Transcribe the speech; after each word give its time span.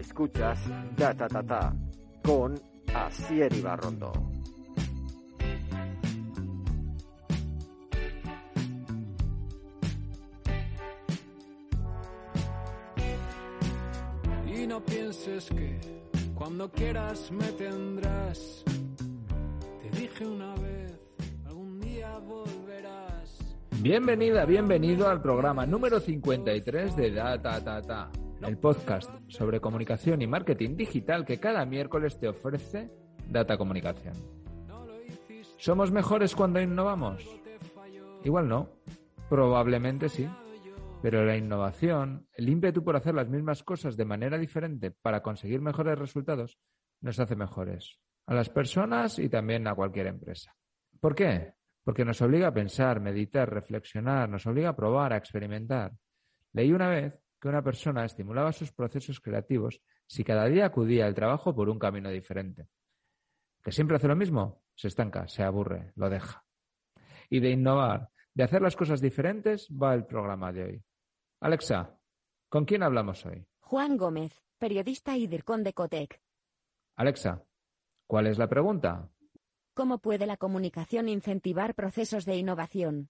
Escuchas 0.00 0.58
Data 0.96 1.28
Tata 1.28 1.76
con 2.24 2.54
Asier 2.94 3.52
Ibarrondo. 3.52 4.12
Y 14.46 14.66
no 14.66 14.82
pienses 14.84 15.50
que 15.50 15.78
cuando 16.34 16.70
quieras 16.72 17.30
me 17.30 17.52
tendrás. 17.52 18.64
Te 19.82 20.00
dije 20.00 20.26
una 20.26 20.54
vez, 20.54 20.98
algún 21.46 21.78
día 21.78 22.18
volverás. 22.20 23.38
Bienvenida, 23.82 24.46
bienvenido 24.46 25.10
al 25.10 25.20
programa 25.20 25.66
número 25.66 26.00
53 26.00 26.96
de 26.96 27.10
Data 27.10 27.62
Tata, 27.62 28.10
el 28.46 28.58
podcast 28.58 29.10
sobre 29.28 29.60
comunicación 29.60 30.22
y 30.22 30.26
marketing 30.26 30.76
digital 30.76 31.24
que 31.24 31.38
cada 31.38 31.64
miércoles 31.66 32.18
te 32.18 32.28
ofrece 32.28 32.90
Data 33.28 33.56
Comunicación. 33.56 34.14
¿Somos 35.58 35.92
mejores 35.92 36.34
cuando 36.34 36.60
innovamos? 36.60 37.24
Igual 38.24 38.48
no, 38.48 38.70
probablemente 39.28 40.08
sí. 40.08 40.28
Pero 41.02 41.24
la 41.24 41.36
innovación, 41.36 42.26
el 42.34 42.48
ímpetu 42.48 42.84
por 42.84 42.96
hacer 42.96 43.14
las 43.14 43.28
mismas 43.28 43.62
cosas 43.62 43.96
de 43.96 44.04
manera 44.04 44.36
diferente 44.36 44.90
para 44.90 45.22
conseguir 45.22 45.60
mejores 45.60 45.98
resultados, 45.98 46.58
nos 47.00 47.18
hace 47.18 47.36
mejores 47.36 47.98
a 48.26 48.34
las 48.34 48.50
personas 48.50 49.18
y 49.18 49.28
también 49.28 49.66
a 49.66 49.74
cualquier 49.74 50.06
empresa. 50.08 50.54
¿Por 51.00 51.14
qué? 51.14 51.54
Porque 51.82 52.04
nos 52.04 52.20
obliga 52.20 52.48
a 52.48 52.54
pensar, 52.54 53.00
meditar, 53.00 53.50
reflexionar, 53.50 54.28
nos 54.28 54.46
obliga 54.46 54.70
a 54.70 54.76
probar, 54.76 55.14
a 55.14 55.16
experimentar. 55.16 55.92
Leí 56.52 56.72
una 56.72 56.88
vez 56.88 57.18
que 57.40 57.48
una 57.48 57.62
persona 57.62 58.04
estimulaba 58.04 58.52
sus 58.52 58.72
procesos 58.72 59.20
creativos 59.20 59.80
si 60.06 60.24
cada 60.24 60.46
día 60.46 60.66
acudía 60.66 61.06
al 61.06 61.14
trabajo 61.14 61.54
por 61.54 61.68
un 61.68 61.78
camino 61.78 62.10
diferente. 62.10 62.68
¿Que 63.62 63.72
siempre 63.72 63.96
hace 63.96 64.08
lo 64.08 64.16
mismo? 64.16 64.62
Se 64.74 64.88
estanca, 64.88 65.26
se 65.28 65.42
aburre, 65.42 65.92
lo 65.96 66.10
deja. 66.10 66.44
Y 67.28 67.40
de 67.40 67.50
innovar, 67.50 68.10
de 68.34 68.44
hacer 68.44 68.62
las 68.62 68.76
cosas 68.76 69.00
diferentes, 69.00 69.68
va 69.70 69.94
el 69.94 70.04
programa 70.04 70.52
de 70.52 70.64
hoy. 70.64 70.84
Alexa, 71.40 71.98
¿con 72.48 72.64
quién 72.64 72.82
hablamos 72.82 73.24
hoy? 73.24 73.46
Juan 73.60 73.96
Gómez, 73.96 74.32
periodista 74.58 75.16
y 75.16 75.26
DIRCOM 75.26 75.62
de 75.62 75.72
Cotec. 75.72 76.20
Alexa, 76.96 77.44
¿cuál 78.06 78.26
es 78.26 78.36
la 78.36 78.48
pregunta? 78.48 79.08
¿Cómo 79.74 79.98
puede 79.98 80.26
la 80.26 80.36
comunicación 80.36 81.08
incentivar 81.08 81.74
procesos 81.74 82.24
de 82.24 82.36
innovación? 82.36 83.08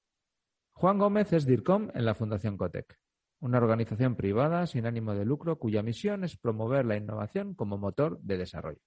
Juan 0.73 0.99
Gómez 0.99 1.33
es 1.33 1.47
DIRCOM 1.47 1.91
en 1.95 2.05
la 2.05 2.15
Fundación 2.15 2.57
Cotec, 2.57 3.00
una 3.41 3.59
organización 3.59 4.17
privada 4.17 4.67
sin 4.67 4.87
ánimo 4.87 5.15
de 5.15 5.25
lucro 5.25 5.59
cuya 5.59 5.83
misión 5.83 6.25
es 6.25 6.37
promover 6.37 6.85
la 6.87 6.97
innovación 6.97 7.55
como 7.55 7.79
motor 7.79 8.21
de 8.21 8.39
desarrollo. 8.39 8.81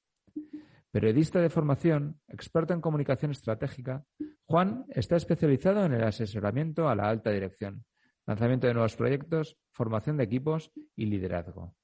Periodista 0.91 1.41
de 1.41 1.49
formación, 1.49 2.19
experto 2.27 2.73
en 2.73 2.81
comunicación 2.81 3.31
estratégica, 3.31 4.03
Juan 4.45 4.85
está 4.89 5.15
especializado 5.15 5.83
en 5.85 5.93
el 5.93 6.03
asesoramiento 6.03 6.87
a 6.87 6.95
la 6.95 7.09
alta 7.09 7.31
dirección, 7.31 7.83
lanzamiento 8.27 8.67
de 8.67 8.73
nuevos 8.73 8.95
proyectos, 8.95 9.57
formación 9.71 10.17
de 10.17 10.25
equipos 10.25 10.71
y 10.95 11.07
liderazgo. 11.07 11.75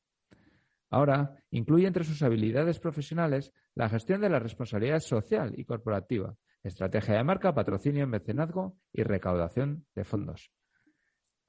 Ahora, 0.91 1.43
incluye 1.51 1.87
entre 1.87 2.03
sus 2.03 2.21
habilidades 2.21 2.79
profesionales 2.79 3.51
la 3.75 3.89
gestión 3.89 4.21
de 4.21 4.29
la 4.29 4.39
responsabilidad 4.39 4.99
social 4.99 5.53
y 5.57 5.65
corporativa, 5.65 6.35
estrategia 6.63 7.15
de 7.15 7.23
marca, 7.23 7.53
patrocinio, 7.53 8.07
mecenazgo 8.07 8.77
y 8.93 9.03
recaudación 9.03 9.85
de 9.95 10.03
fondos. 10.03 10.51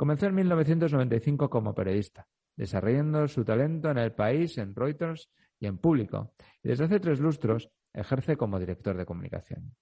Comenzó 0.00 0.25
en 0.25 0.34
1995 0.34 1.50
como 1.50 1.75
periodista, 1.75 2.27
desarrollando 2.56 3.28
su 3.28 3.44
talento 3.44 3.91
en 3.91 3.99
el 3.99 4.15
país, 4.15 4.56
en 4.56 4.75
Reuters 4.75 5.31
y 5.59 5.66
en 5.66 5.77
público, 5.77 6.33
y 6.62 6.71
desde 6.71 6.84
hace 6.84 7.00
tres 7.00 7.21
lustros 7.21 7.71
ejerce 7.93 8.34
como 8.34 8.59
director 8.59 8.97
de 8.97 9.05
comunicación. 9.05 9.77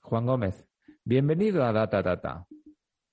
Juan 0.00 0.26
Gómez, 0.26 0.64
bienvenido 1.02 1.64
a 1.64 1.72
Data 1.72 2.00
Data. 2.02 2.46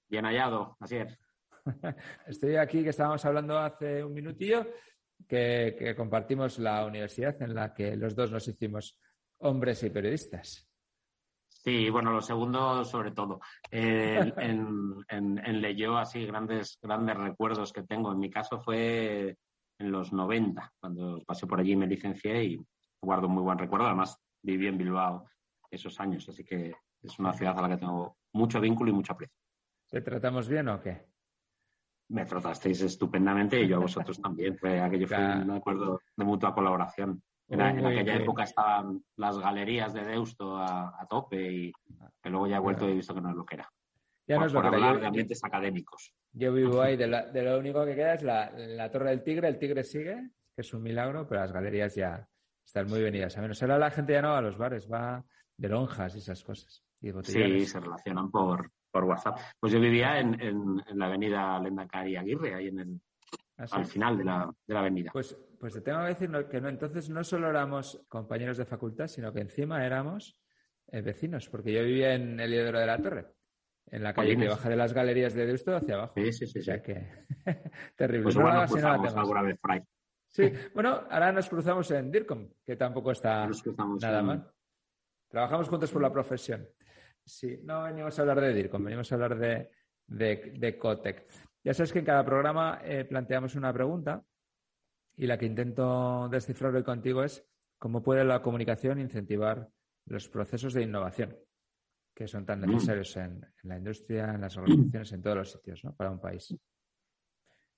Bien 0.07 0.23
hallado, 0.25 0.77
así 0.79 0.97
es. 0.97 1.17
Estoy 2.27 2.57
aquí 2.57 2.83
que 2.83 2.89
estábamos 2.89 3.25
hablando 3.25 3.57
hace 3.57 4.03
un 4.03 4.13
minutillo 4.13 4.67
que, 5.27 5.75
que, 5.79 5.95
compartimos 5.95 6.59
la 6.59 6.85
universidad 6.85 7.41
en 7.41 7.55
la 7.55 7.73
que 7.73 7.95
los 7.95 8.13
dos 8.13 8.31
nos 8.31 8.47
hicimos 8.47 8.99
hombres 9.39 9.81
y 9.81 9.89
periodistas. 9.89 10.68
Sí, 11.61 11.89
bueno, 11.89 12.11
lo 12.11 12.21
segundo 12.21 12.85
sobre 12.85 13.11
todo. 13.11 13.41
Eh, 13.69 14.19
en, 14.37 14.95
en, 15.09 15.45
en 15.45 15.61
Leyó, 15.61 15.97
así, 15.97 16.25
grandes, 16.25 16.79
grandes 16.81 17.17
recuerdos 17.17 17.73
que 17.73 17.83
tengo. 17.83 18.11
En 18.11 18.19
mi 18.19 18.29
caso 18.29 18.59
fue 18.59 19.37
en 19.77 19.91
los 19.91 20.13
90, 20.13 20.73
cuando 20.79 21.21
pasé 21.25 21.47
por 21.47 21.59
allí 21.59 21.73
y 21.73 21.75
me 21.75 21.87
licencié 21.87 22.43
y 22.43 22.65
guardo 23.01 23.27
un 23.27 23.33
muy 23.33 23.43
buen 23.43 23.57
recuerdo. 23.57 23.87
Además, 23.87 24.17
viví 24.41 24.67
en 24.67 24.77
Bilbao 24.77 25.25
esos 25.69 25.99
años, 25.99 26.27
así 26.29 26.43
que 26.43 26.73
es 27.01 27.19
una 27.19 27.33
ciudad 27.33 27.57
a 27.57 27.61
la 27.61 27.69
que 27.69 27.77
tengo 27.77 28.17
mucho 28.33 28.59
vínculo 28.59 28.91
y 28.91 28.93
mucho 28.93 29.13
aprecio. 29.13 29.35
¿Te 29.89 30.01
tratamos 30.01 30.47
bien 30.47 30.67
o 30.69 30.79
qué? 30.79 31.07
Me 32.09 32.25
tratasteis 32.25 32.81
estupendamente 32.81 33.61
y 33.61 33.67
yo 33.67 33.77
a 33.77 33.79
vosotros 33.79 34.19
también. 34.21 34.57
Fue 34.57 34.79
aquello 34.79 35.07
fue 35.07 35.17
un 35.43 35.51
acuerdo 35.51 36.01
de 36.15 36.25
mutua 36.25 36.53
colaboración. 36.53 37.21
En, 37.49 37.61
en 37.61 37.85
aquella 37.85 38.15
época 38.15 38.43
estaban 38.43 39.03
las 39.17 39.37
galerías 39.39 39.93
de 39.93 40.05
Deusto 40.05 40.55
a, 40.55 41.01
a 41.01 41.07
tope 41.07 41.51
y 41.51 41.73
que 42.21 42.29
luego 42.29 42.47
ya 42.47 42.57
he 42.57 42.59
vuelto 42.59 42.87
y 42.87 42.91
he 42.91 42.95
visto 42.95 43.13
que 43.13 43.21
no 43.21 43.31
es 43.31 43.35
lo 43.35 43.45
que 43.45 43.55
era. 43.55 43.69
Ya 44.27 44.35
por, 44.35 44.41
no 44.41 44.47
es 44.47 44.53
lo 44.53 44.61
por 44.61 44.69
que 44.69 44.75
hablar 44.75 44.91
era. 44.91 45.01
de 45.01 45.07
ambientes 45.07 45.43
académicos. 45.43 46.13
Yo 46.31 46.53
vivo 46.53 46.81
ahí, 46.81 46.95
de, 46.95 47.07
la, 47.07 47.25
de, 47.25 47.41
lo 47.41 47.57
único 47.57 47.83
que 47.85 47.95
queda 47.95 48.13
es 48.13 48.21
la, 48.21 48.51
la, 48.51 48.91
Torre 48.91 49.09
del 49.09 49.23
Tigre, 49.23 49.47
el 49.47 49.57
Tigre 49.57 49.83
sigue, 49.83 50.29
que 50.55 50.61
es 50.61 50.73
un 50.73 50.83
milagro, 50.83 51.27
pero 51.27 51.41
las 51.41 51.51
galerías 51.51 51.95
ya 51.95 52.27
están 52.63 52.87
muy 52.87 53.01
venidas 53.01 53.35
a 53.35 53.41
menos. 53.41 53.61
Ahora 53.63 53.79
la 53.79 53.89
gente 53.89 54.13
ya 54.13 54.21
no 54.21 54.29
va 54.29 54.37
a 54.37 54.41
los 54.41 54.57
bares, 54.57 54.87
va 54.91 55.25
de 55.57 55.69
lonjas 55.69 56.15
y 56.15 56.19
esas 56.19 56.43
cosas. 56.43 56.83
Y 57.01 57.11
sí, 57.23 57.65
se 57.65 57.79
relacionan 57.79 58.29
por, 58.29 58.71
por 58.91 59.05
WhatsApp. 59.05 59.39
Pues 59.59 59.73
yo 59.73 59.79
vivía 59.79 60.19
en, 60.19 60.39
en, 60.39 60.83
en 60.85 60.99
la 60.99 61.07
avenida 61.07 61.59
Lendakari 61.59 62.15
Aguirre, 62.15 62.53
ahí 62.53 62.67
en 62.67 62.79
el, 62.79 63.01
Así 63.59 63.75
al 63.75 63.85
final 63.85 64.17
de 64.17 64.23
la, 64.23 64.49
de 64.65 64.73
la, 64.73 64.79
avenida. 64.79 65.11
Pues, 65.11 65.37
pues 65.59 65.73
te 65.73 65.81
tengo 65.81 65.99
que 65.99 66.07
decir 66.07 66.31
que 66.49 66.61
no, 66.61 66.69
entonces 66.69 67.09
no 67.09 67.25
solo 67.25 67.49
éramos 67.49 68.01
compañeros 68.07 68.57
de 68.57 68.63
facultad, 68.63 69.07
sino 69.07 69.33
que 69.33 69.41
encima 69.41 69.85
éramos 69.85 70.39
eh, 70.87 71.01
vecinos, 71.01 71.49
porque 71.49 71.73
yo 71.73 71.83
vivía 71.83 72.13
en 72.13 72.39
el 72.39 72.53
Hidro 72.53 72.79
de 72.79 72.85
la 72.85 73.01
Torre, 73.01 73.27
en 73.87 74.01
la 74.01 74.13
calle 74.13 74.37
que 74.37 74.47
baja 74.47 74.69
de 74.69 74.77
las 74.77 74.93
galerías 74.93 75.33
de 75.33 75.45
Deusto 75.45 75.75
hacia 75.75 75.95
abajo. 75.95 76.13
Sí, 76.15 76.31
sí, 76.31 76.47
sí. 76.47 76.59
O 76.59 76.63
sea 76.63 76.77
sí. 76.77 76.83
que 76.83 77.07
terrible. 77.97 78.23
Pues 78.23 78.37
no 78.37 78.43
bueno, 78.43 78.59
pues 78.65 78.81
no 78.81 78.87
la 78.87 78.97
vamos 78.97 79.15
alguna 79.15 79.41
vez 79.41 79.57
por 79.59 79.71
ahí. 79.73 79.81
Sí, 80.25 80.53
bueno, 80.73 81.03
ahora 81.09 81.33
nos 81.33 81.49
cruzamos 81.49 81.91
en 81.91 82.11
DIRCOM, 82.11 82.49
que 82.63 82.77
tampoco 82.77 83.11
está 83.11 83.45
nada 83.99 84.19
en... 84.19 84.25
mal. 84.25 84.51
Trabajamos 85.27 85.67
juntos 85.67 85.91
por 85.91 86.01
la 86.01 86.13
profesión. 86.13 86.65
Sí, 87.25 87.59
no 87.63 87.83
venimos 87.83 88.17
a 88.17 88.21
hablar 88.21 88.39
de 88.39 88.53
DIRCOM, 88.53 88.85
venimos 88.85 89.11
a 89.11 89.15
hablar 89.15 89.37
de, 89.37 89.69
de, 90.07 90.53
de 90.55 90.77
Cotec. 90.77 91.48
Ya 91.63 91.73
sabes 91.73 91.91
que 91.91 91.99
en 91.99 92.05
cada 92.05 92.23
programa 92.23 92.79
eh, 92.83 93.05
planteamos 93.05 93.55
una 93.55 93.73
pregunta 93.73 94.23
y 95.15 95.27
la 95.27 95.37
que 95.37 95.45
intento 95.45 96.29
descifrar 96.29 96.73
hoy 96.75 96.83
contigo 96.83 97.23
es 97.23 97.45
cómo 97.77 98.01
puede 98.01 98.23
la 98.23 98.41
comunicación 98.41 98.99
incentivar 98.99 99.69
los 100.05 100.29
procesos 100.29 100.73
de 100.73 100.83
innovación 100.83 101.35
que 102.15 102.27
son 102.27 102.45
tan 102.45 102.59
necesarios 102.59 103.15
en, 103.15 103.45
en 103.63 103.69
la 103.69 103.77
industria, 103.77 104.33
en 104.33 104.41
las 104.41 104.57
organizaciones, 104.57 105.11
en 105.13 105.21
todos 105.21 105.37
los 105.37 105.51
sitios, 105.53 105.83
¿no? 105.85 105.93
Para 105.93 106.11
un 106.11 106.19
país. 106.19 106.53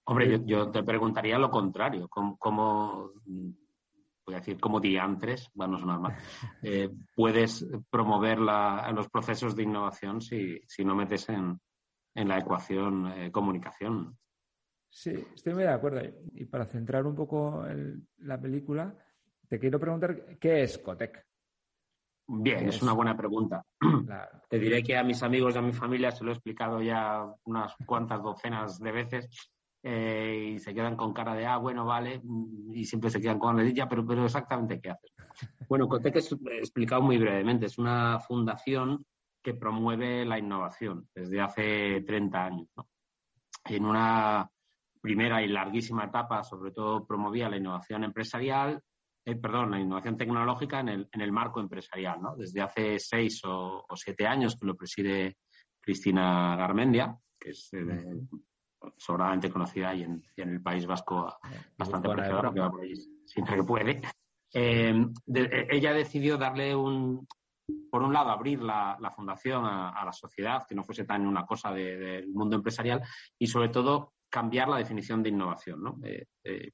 Hombre, 0.06 0.31
yo, 0.31 0.45
yo 0.45 0.72
te 0.72 0.81
preguntaría 0.81 1.38
lo 1.38 1.51
contrario. 1.51 2.07
¿Cómo, 2.10 2.38
cómo, 2.38 3.12
voy 4.25 4.36
a 4.36 4.39
decir, 4.39 4.60
como 4.60 4.80
diantres, 4.80 5.50
bueno, 5.54 5.74
no 5.74 5.80
sonar 5.80 6.00
mal, 6.00 6.16
eh, 6.63 6.89
puedes 7.16 7.68
promover 7.92 8.39
la, 8.39 8.92
los 8.95 9.10
procesos 9.10 9.56
de 9.56 9.63
innovación 9.63 10.22
si, 10.22 10.60
si 10.68 10.84
no 10.84 10.95
metes 10.95 11.30
en, 11.30 11.60
en 12.16 12.28
la 12.28 12.40
ecuación 12.40 13.08
eh, 13.08 13.31
comunicación. 13.31 14.18
Sí, 14.90 15.12
estoy 15.34 15.54
muy 15.54 15.63
de 15.63 15.69
acuerdo. 15.69 16.02
Y 16.34 16.46
para 16.46 16.66
centrar 16.66 17.06
un 17.06 17.16
poco 17.16 17.66
el, 17.66 18.06
la 18.19 18.40
película, 18.40 18.94
te 19.48 19.60
quiero 19.60 19.80
preguntar 19.80 20.38
qué 20.38 20.63
es 20.63 20.78
Cotec. 20.78 21.25
Bien, 22.28 22.68
es 22.68 22.81
una 22.81 22.94
buena 22.94 23.16
pregunta. 23.16 23.66
Te 24.50 24.60
diré 24.60 24.84
que 24.84 24.98
a 24.98 25.04
mis 25.04 25.24
amigos 25.24 25.56
y 25.56 25.58
a 25.58 25.62
mi 25.62 25.74
familia 25.74 26.12
se 26.12 26.24
lo 26.24 26.31
he 26.31 26.34
explicado 26.34 26.81
ya 26.81 27.25
unas 27.46 27.75
cuantas 27.86 28.22
docenas 28.22 28.80
de 28.80 28.92
veces 28.92 29.30
eh, 29.84 30.54
y 30.56 30.60
se 30.60 30.74
quedan 30.74 30.96
con 30.96 31.13
cara 31.13 31.34
de, 31.34 31.46
ah, 31.46 31.58
bueno, 31.58 31.86
vale, 31.86 32.22
mm, 32.24 32.74
y 32.74 32.86
siempre 32.86 33.10
se 33.10 33.19
quedan 33.19 33.40
con 33.40 33.56
la 33.58 33.63
dedilla, 33.63 33.90
pero, 33.90 34.06
pero 34.06 34.25
exactamente 34.25 34.80
qué 34.80 34.92
haces. 34.92 35.12
Bueno, 35.69 35.88
Cotec 35.88 36.18
es 36.18 36.31
explicado 36.31 37.02
muy 37.02 37.18
brevemente, 37.18 37.66
es 37.66 37.78
una 37.78 38.19
fundación 38.19 39.06
que 39.42 39.54
promueve 39.54 40.26
la 40.26 40.38
innovación 40.38 41.08
desde 41.14 41.42
hace 41.42 42.02
30 42.02 42.46
años. 42.46 42.68
En 43.66 43.86
una 43.86 44.50
primera 45.02 45.42
y 45.42 45.48
larguísima 45.48 46.06
etapa, 46.06 46.44
sobre 46.44 46.72
todo 46.72 47.06
promovía 47.06 47.50
la 47.50 47.58
innovación 47.58 48.04
empresarial, 48.04 48.82
eh, 49.26 49.36
perdón, 49.36 49.72
la 49.72 49.80
innovación 49.80 50.18
tecnológica 50.18 50.80
en 50.80 50.90
el, 50.90 51.10
en 51.12 51.22
el 51.22 51.32
marco 51.32 51.60
empresarial, 51.60 52.22
¿no? 52.22 52.36
Desde 52.36 52.62
hace 52.62 53.00
seis 53.00 53.42
o, 53.46 53.86
siete 53.96 54.26
años 54.26 54.56
que 54.56 54.66
lo 54.66 54.76
preside 54.76 55.38
Cristina 55.80 56.56
Garmendia, 56.56 57.16
que 57.40 57.52
es 57.52 57.70
eh, 57.74 58.22
sobradamente 58.98 59.50
conocida 59.50 59.94
y 59.94 60.04
en, 60.04 60.24
el 60.36 60.62
País 60.62 60.86
Vasco 60.86 61.38
bastante 61.78 62.12
apreciada, 62.12 62.52
que 62.52 62.60
va 62.60 62.72
por 62.72 62.82
ahí 62.82 62.96
siempre 63.26 63.56
que 63.56 63.64
puede. 63.64 64.02
Eh, 64.54 65.08
ella 65.70 65.94
decidió 65.94 66.38
darle 66.38 66.76
un, 66.76 67.28
por 67.92 68.02
un 68.04 68.14
lado, 68.14 68.32
abrir 68.32 68.62
la, 68.62 69.14
fundación 69.14 69.66
a, 69.66 70.04
la 70.06 70.14
sociedad, 70.14 70.66
que 70.66 70.74
no 70.74 70.84
fuese 70.84 71.04
tan 71.04 71.28
una 71.28 71.46
cosa 71.46 71.72
del 71.72 72.30
mundo 72.30 72.56
empresarial, 72.56 73.04
y 73.38 73.48
sobre 73.48 73.68
todo 73.68 74.14
cambiar 74.30 74.70
la 74.70 74.78
definición 74.78 75.22
de 75.22 75.30
innovación, 75.30 75.84
¿no? 75.84 76.00
Eh, 76.04 76.26
eh, 76.46 76.72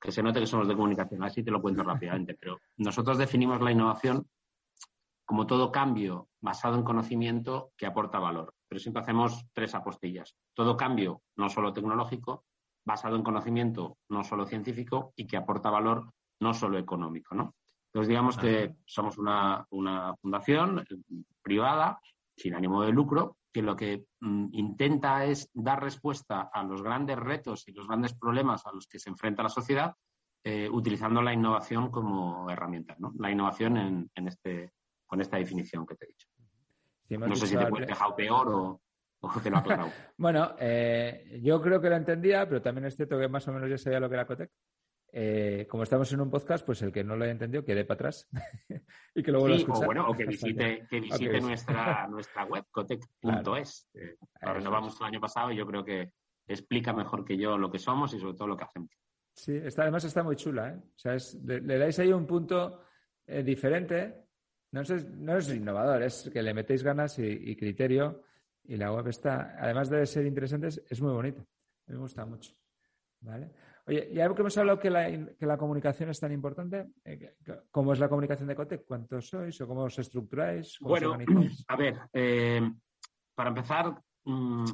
que 0.00 0.10
se 0.10 0.22
note 0.22 0.40
que 0.40 0.46
somos 0.46 0.66
de 0.66 0.74
comunicación, 0.74 1.22
así 1.22 1.42
te 1.42 1.50
lo 1.50 1.60
cuento 1.60 1.82
rápidamente, 1.82 2.34
pero 2.40 2.58
nosotros 2.78 3.18
definimos 3.18 3.60
la 3.60 3.70
innovación 3.70 4.26
como 5.26 5.46
todo 5.46 5.70
cambio 5.70 6.28
basado 6.40 6.76
en 6.76 6.82
conocimiento 6.82 7.72
que 7.76 7.86
aporta 7.86 8.18
valor. 8.18 8.54
Pero 8.66 8.80
siempre 8.80 9.02
hacemos 9.02 9.46
tres 9.52 9.74
apostillas. 9.74 10.34
Todo 10.54 10.76
cambio, 10.76 11.22
no 11.36 11.48
solo 11.48 11.72
tecnológico, 11.72 12.46
basado 12.84 13.14
en 13.14 13.22
conocimiento, 13.22 13.98
no 14.08 14.24
solo 14.24 14.46
científico, 14.46 15.12
y 15.14 15.26
que 15.26 15.36
aporta 15.36 15.70
valor, 15.70 16.10
no 16.40 16.52
solo 16.52 16.78
económico. 16.78 17.36
¿no? 17.36 17.54
Entonces, 17.92 18.08
digamos 18.08 18.38
que 18.38 18.74
somos 18.84 19.18
una, 19.18 19.66
fundación 20.20 20.84
privada, 21.42 22.00
sin 22.36 22.54
ánimo 22.54 22.82
de 22.82 22.92
lucro, 22.92 23.36
que 23.52 23.62
lo 23.62 23.74
que 23.74 24.04
mm, 24.20 24.48
intenta 24.52 25.24
es 25.24 25.50
dar 25.52 25.82
respuesta 25.82 26.50
a 26.52 26.62
los 26.62 26.82
grandes 26.82 27.18
retos 27.18 27.66
y 27.66 27.72
los 27.72 27.88
grandes 27.88 28.14
problemas 28.14 28.64
a 28.64 28.72
los 28.72 28.86
que 28.86 29.00
se 29.00 29.10
enfrenta 29.10 29.42
la 29.42 29.48
sociedad, 29.48 29.92
eh, 30.44 30.68
utilizando 30.70 31.20
la 31.20 31.34
innovación 31.34 31.90
como 31.90 32.48
herramienta. 32.48 32.94
¿no? 33.00 33.12
La 33.18 33.30
innovación 33.30 33.76
en, 33.76 34.10
en 34.14 34.28
este 34.28 34.72
con 35.10 35.20
esta 35.20 35.38
definición 35.38 35.84
que 35.84 35.96
te 35.96 36.04
he 36.04 36.08
dicho. 36.08 36.28
no 37.08 37.34
sé 37.34 37.48
si 37.48 37.56
te 37.56 37.64
he 37.64 37.86
dejado 37.86 38.14
peor 38.14 38.48
o, 38.48 38.80
te 39.42 39.50
lo 39.50 39.56
aclarado. 39.56 39.90
bueno, 40.16 40.54
eh, 40.60 41.40
yo 41.42 41.60
creo 41.60 41.80
que 41.80 41.90
lo 41.90 41.96
entendía, 41.96 42.48
pero 42.48 42.62
también 42.62 42.86
es 42.86 42.94
cierto 42.94 43.18
que 43.18 43.26
más 43.26 43.46
o 43.48 43.52
menos 43.52 43.68
ya 43.68 43.76
sabía 43.76 43.98
lo 43.98 44.08
que 44.08 44.14
era 44.14 44.24
Cotec. 44.24 44.52
Eh, 45.12 45.66
como 45.68 45.82
estamos 45.82 46.12
en 46.12 46.20
un 46.20 46.30
podcast, 46.30 46.64
pues 46.64 46.82
el 46.82 46.92
que 46.92 47.02
no 47.02 47.16
lo 47.16 47.24
haya 47.24 47.32
entendido 47.32 47.64
quede 47.64 47.84
para 47.84 47.96
atrás 47.96 48.28
y 49.14 49.22
que 49.22 49.32
luego 49.32 49.48
lo 49.48 49.54
escuche. 49.54 49.82
O 49.82 49.86
bueno, 49.86 50.08
o 50.08 50.14
que 50.14 50.24
visite, 50.24 50.86
que 50.88 51.00
visite 51.00 51.40
nuestra, 51.40 52.06
nuestra 52.08 52.44
web, 52.44 52.64
cotec.es. 52.70 53.88
Eh, 53.94 54.16
lo 54.42 54.54
renovamos 54.54 55.00
el 55.00 55.06
año 55.06 55.20
pasado 55.20 55.50
y 55.50 55.56
yo 55.56 55.66
creo 55.66 55.84
que 55.84 56.12
explica 56.46 56.92
mejor 56.92 57.24
que 57.24 57.36
yo 57.36 57.58
lo 57.58 57.70
que 57.70 57.78
somos 57.78 58.14
y 58.14 58.20
sobre 58.20 58.34
todo 58.34 58.48
lo 58.48 58.56
que 58.56 58.64
hacemos. 58.64 58.90
Sí, 59.34 59.56
está, 59.56 59.82
además 59.82 60.04
está 60.04 60.22
muy 60.22 60.36
chula. 60.36 60.70
¿eh? 60.70 60.76
O 60.76 60.98
sea, 60.98 61.16
le, 61.44 61.78
dais 61.78 61.98
ahí 61.98 62.12
un 62.12 62.26
punto 62.26 62.84
diferente 63.26 64.30
no 64.72 64.82
es, 64.82 65.08
no 65.08 65.36
es 65.36 65.48
innovador, 65.48 66.02
es 66.02 66.30
que 66.32 66.42
le 66.42 66.54
metéis 66.54 66.82
ganas 66.82 67.18
y, 67.18 67.56
criterio 67.56 68.22
y 68.64 68.76
la 68.76 68.92
web 68.92 69.08
está, 69.08 69.56
además 69.58 69.90
de 69.90 70.06
ser 70.06 70.26
interesante, 70.26 70.68
es, 70.68 71.00
muy 71.00 71.12
bonita. 71.12 71.44
Me 71.86 71.96
gusta 71.96 72.24
mucho. 72.24 72.52
¿Vale? 73.20 73.50
Oye, 73.90 74.08
ya 74.12 74.32
que 74.32 74.40
hemos 74.40 74.56
hablado 74.56 74.78
que 74.78 74.88
la, 74.88 75.10
que 75.10 75.46
la 75.46 75.58
comunicación 75.58 76.10
es 76.10 76.20
tan 76.20 76.30
importante, 76.30 76.92
eh, 77.04 77.34
¿cómo 77.72 77.92
es 77.92 77.98
la 77.98 78.08
comunicación 78.08 78.46
de 78.46 78.54
Cotec? 78.54 78.84
¿Cuántos 78.86 79.28
sois 79.28 79.60
o 79.60 79.66
cómo 79.66 79.82
os 79.82 79.98
estructuráis? 79.98 80.78
bueno, 80.78 81.18
a 81.66 81.76
ver, 81.76 81.98
eh, 82.12 82.70
para 83.34 83.48
empezar, 83.48 84.00
mm, 84.22 84.64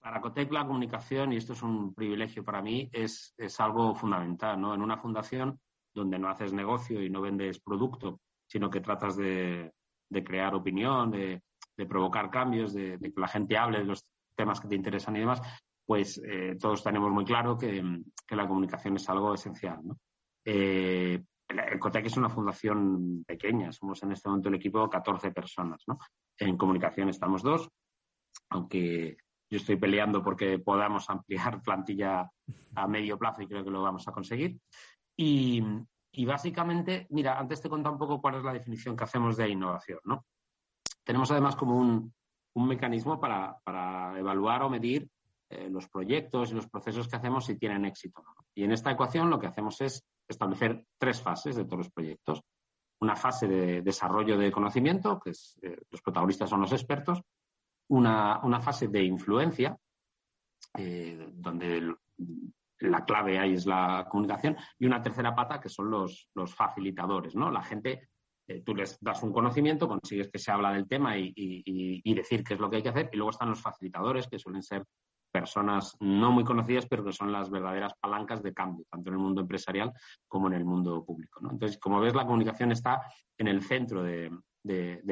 para 0.00 0.22
Cotec 0.22 0.50
la 0.50 0.66
comunicación, 0.66 1.34
y 1.34 1.36
esto 1.36 1.52
es 1.52 1.62
un 1.62 1.92
privilegio 1.92 2.42
para 2.42 2.62
mí, 2.62 2.88
es, 2.94 3.34
es 3.36 3.60
algo 3.60 3.94
fundamental. 3.94 4.58
¿no? 4.58 4.74
En 4.74 4.80
una 4.80 4.96
fundación 4.96 5.60
donde 5.92 6.18
no 6.18 6.30
haces 6.30 6.54
negocio 6.54 7.02
y 7.02 7.10
no 7.10 7.20
vendes 7.20 7.60
producto, 7.60 8.20
sino 8.46 8.70
que 8.70 8.80
tratas 8.80 9.18
de, 9.18 9.70
crear 10.24 10.54
opinión, 10.54 11.10
de, 11.10 11.42
provocar 11.86 12.30
cambios, 12.30 12.72
de, 12.72 12.98
que 12.98 13.20
la 13.20 13.28
gente 13.28 13.58
hable 13.58 13.80
de 13.80 13.84
los 13.84 14.06
temas 14.34 14.60
que 14.62 14.68
te 14.68 14.76
interesan 14.76 15.14
y 15.16 15.20
demás, 15.20 15.42
pues 15.92 16.18
eh, 16.24 16.56
todos 16.58 16.82
tenemos 16.82 17.10
muy 17.10 17.22
claro 17.22 17.58
que, 17.58 17.84
la 18.30 18.48
comunicación 18.48 18.96
es 18.96 19.06
algo 19.10 19.34
esencial. 19.34 19.78
¿no? 19.84 19.98
Eh, 20.42 21.22
el 21.46 21.78
COTEC 21.78 22.06
es 22.06 22.16
una 22.16 22.30
fundación 22.30 23.22
pequeña, 23.26 23.70
somos 23.72 24.02
en 24.02 24.12
este 24.12 24.26
momento 24.26 24.48
el 24.48 24.54
equipo 24.54 24.88
14 24.88 25.32
personas. 25.32 25.84
En 26.38 26.56
comunicación 26.56 27.10
estamos 27.10 27.42
dos, 27.42 27.68
aunque 28.48 29.18
yo 29.50 29.58
estoy 29.58 29.76
peleando 29.76 30.22
porque 30.22 30.58
podamos 30.60 31.10
ampliar 31.10 31.60
plantilla 31.62 32.26
a 32.74 32.88
medio 32.88 33.18
plazo 33.18 33.42
y 33.42 33.46
creo 33.46 33.62
que 33.62 33.70
lo 33.70 33.82
vamos 33.82 34.08
a 34.08 34.12
conseguir. 34.12 34.58
Y, 35.14 35.62
básicamente, 36.24 37.06
mira, 37.10 37.38
antes 37.38 37.60
te 37.60 37.68
contado 37.68 37.92
un 37.92 37.98
poco 37.98 38.18
cuál 38.18 38.36
es 38.36 38.44
la 38.44 38.54
definición 38.54 38.96
que 38.96 39.04
hacemos 39.04 39.36
de 39.36 39.50
innovación, 39.50 40.00
¿no? 40.04 40.24
Tenemos 41.04 41.30
además 41.30 41.54
como 41.54 41.76
un, 41.76 42.14
mecanismo 42.54 43.20
para, 43.20 44.18
evaluar 44.18 44.62
o 44.62 44.70
medir 44.70 45.06
eh, 45.52 45.68
los 45.68 45.86
proyectos 45.88 46.50
y 46.50 46.54
los 46.54 46.66
procesos 46.66 47.08
que 47.08 47.16
hacemos 47.16 47.44
si 47.44 47.58
tienen 47.58 47.84
éxito. 47.84 48.24
Y 48.54 48.64
en 48.64 48.72
esta 48.72 48.90
ecuación 48.90 49.28
lo 49.28 49.38
que 49.38 49.46
hacemos 49.46 49.80
es 49.82 50.02
establecer 50.26 50.86
tres 50.98 51.20
fases 51.20 51.56
de 51.56 51.64
todos 51.64 51.78
los 51.78 51.90
proyectos. 51.90 52.40
Una 53.00 53.16
fase 53.16 53.46
de 53.46 53.82
desarrollo 53.82 54.38
de 54.38 54.50
conocimiento, 54.50 55.20
que 55.20 55.30
es, 55.30 55.58
eh, 55.62 55.76
los 55.90 56.00
protagonistas 56.00 56.48
son 56.48 56.62
los 56.62 56.72
expertos. 56.72 57.20
Una, 57.88 58.40
fase 58.62 58.88
de 58.88 59.02
influencia, 59.02 59.76
eh, 60.78 61.28
donde 61.34 61.94
la 62.78 63.04
clave 63.04 63.38
ahí 63.38 63.52
es 63.52 63.66
la 63.66 64.06
comunicación, 64.08 64.56
y 64.78 64.86
una 64.86 65.02
tercera 65.02 65.34
pata 65.34 65.60
que 65.60 65.68
son 65.68 65.90
los, 65.90 66.30
los 66.34 66.54
facilitadores, 66.54 67.34
¿no? 67.34 67.50
La 67.50 67.62
gente, 67.62 68.08
tú 68.64 68.74
les 68.74 68.98
das 69.00 69.22
un 69.22 69.32
conocimiento, 69.32 69.86
consigues 69.86 70.30
que 70.30 70.38
se 70.38 70.50
habla 70.50 70.72
del 70.72 70.88
tema 70.88 71.18
y, 71.18 71.32
y, 71.36 72.14
decir 72.14 72.42
qué 72.42 72.54
es 72.54 72.60
lo 72.60 72.70
que 72.70 72.76
hay 72.76 72.82
que 72.82 72.88
hacer, 72.88 73.10
y 73.12 73.16
luego 73.16 73.30
están 73.30 73.50
los 73.50 73.60
facilitadores, 73.60 74.26
que 74.26 74.38
suelen 74.38 74.62
ser 74.62 74.84
personas 75.32 75.96
no 76.00 76.30
muy 76.30 76.44
conocidas, 76.44 76.86
pero 76.86 77.04
que 77.04 77.12
son 77.12 77.32
las 77.32 77.50
verdaderas 77.50 77.94
palancas 77.98 78.42
de 78.42 78.52
cambio, 78.52 78.84
tanto 78.90 79.08
en 79.08 79.14
el 79.14 79.20
mundo 79.20 79.40
empresarial 79.40 79.92
como 80.28 80.46
en 80.48 80.54
el 80.54 80.64
mundo 80.64 81.04
público. 81.04 81.40
¿no? 81.40 81.50
Entonces, 81.50 81.78
como 81.78 82.00
ves, 82.00 82.14
la 82.14 82.26
comunicación 82.26 82.70
está 82.70 83.00
en 83.36 83.48
el 83.48 83.62
centro 83.62 84.02
de, 84.02 84.30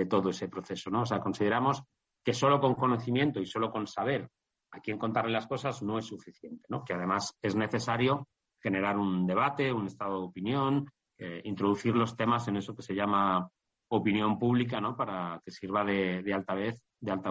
todo 0.08 0.30
ese 0.30 0.48
proceso. 0.48 0.90
¿no? 0.90 1.02
O 1.02 1.06
sea, 1.06 1.20
consideramos 1.20 1.82
que 2.22 2.34
solo 2.34 2.60
con 2.60 2.74
conocimiento 2.74 3.40
y 3.40 3.46
solo 3.46 3.70
con 3.70 3.86
saber 3.86 4.28
a 4.72 4.80
quien 4.80 4.98
contarle 4.98 5.32
las 5.32 5.46
cosas 5.46 5.82
no 5.82 5.98
es 5.98 6.06
suficiente, 6.06 6.64
¿no? 6.68 6.84
Que 6.84 6.94
además 6.94 7.36
es 7.42 7.56
necesario 7.56 8.28
generar 8.62 8.98
un 8.98 9.26
debate, 9.26 9.72
un 9.72 9.86
estado 9.86 10.20
de 10.20 10.26
opinión, 10.26 10.88
eh, 11.18 11.40
introducir 11.44 11.96
los 11.96 12.16
temas 12.16 12.46
en 12.46 12.56
eso 12.56 12.76
que 12.76 12.82
se 12.82 12.94
llama 12.94 13.48
opinión 13.88 14.38
pública, 14.38 14.80
¿no? 14.80 14.96
Para 14.96 15.40
que 15.44 15.50
sirva 15.50 15.84
de, 15.84 16.22
de 16.22 16.34
alta 16.34 16.54
vez, 16.54 16.80
de 17.00 17.10
alta 17.10 17.30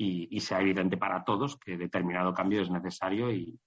voz 0.00 0.28
y, 0.30 0.40
sea 0.40 0.60
evidente 0.60 0.96
para 0.96 1.24
todos 1.24 1.56
que 1.58 1.76
determinado 1.76 2.32
cambio 2.32 2.62
es 2.62 2.70
necesario 2.70 3.30
y, 3.30 3.58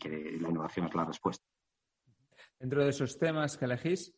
que 0.00 0.38
la 0.40 0.48
innovación 0.48 0.86
es 0.86 0.94
la 0.94 1.04
respuesta. 1.04 1.44
Dentro 2.58 2.82
de 2.82 2.88
esos 2.88 3.18
temas 3.18 3.58
que 3.58 3.66
elegís, 3.66 4.14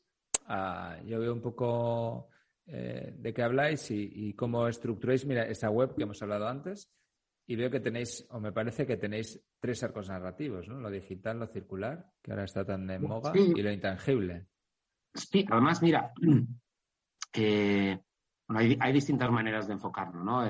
ah, 0.47 0.97
yo 1.04 1.19
veo 1.19 1.33
un 1.33 1.40
poco 1.40 2.28
eh, 2.66 3.12
de 3.16 3.35
qué 3.35 3.43
habláis 3.43 3.90
y, 3.90 4.28
y, 4.28 4.35
cómo 4.35 4.69
estructuráis, 4.69 5.26
mira, 5.26 5.43
esa 5.49 5.71
web 5.71 5.97
que 5.97 6.04
hemos 6.04 6.23
hablado 6.23 6.47
antes, 6.47 6.88
y 7.47 7.57
veo 7.57 7.71
que 7.71 7.81
tenéis, 7.81 8.25
o 8.31 8.38
me 8.38 8.52
parece 8.52 8.87
que 8.87 8.97
tenéis 8.97 9.43
tres 9.59 9.83
arcos 9.83 10.09
narrativos, 10.09 10.69
¿no? 10.69 10.78
Lo 10.78 10.90
digital, 10.90 11.40
lo 11.40 11.49
circular, 11.49 12.07
que 12.23 12.31
ahora 12.31 12.45
está 12.45 12.64
tan 12.64 12.88
en 12.88 13.02
moda, 13.02 13.33
y 13.35 13.61
lo 13.61 13.73
intangible. 13.73 14.47
Sí, 15.12 15.45
además, 15.50 15.83
mira, 15.83 16.12
eh, 17.35 17.99
hay, 18.48 18.92
distintas 18.92 19.30
maneras 19.30 19.66
de 19.66 19.74
enfocarlo, 19.74 20.22
¿no? 20.22 20.44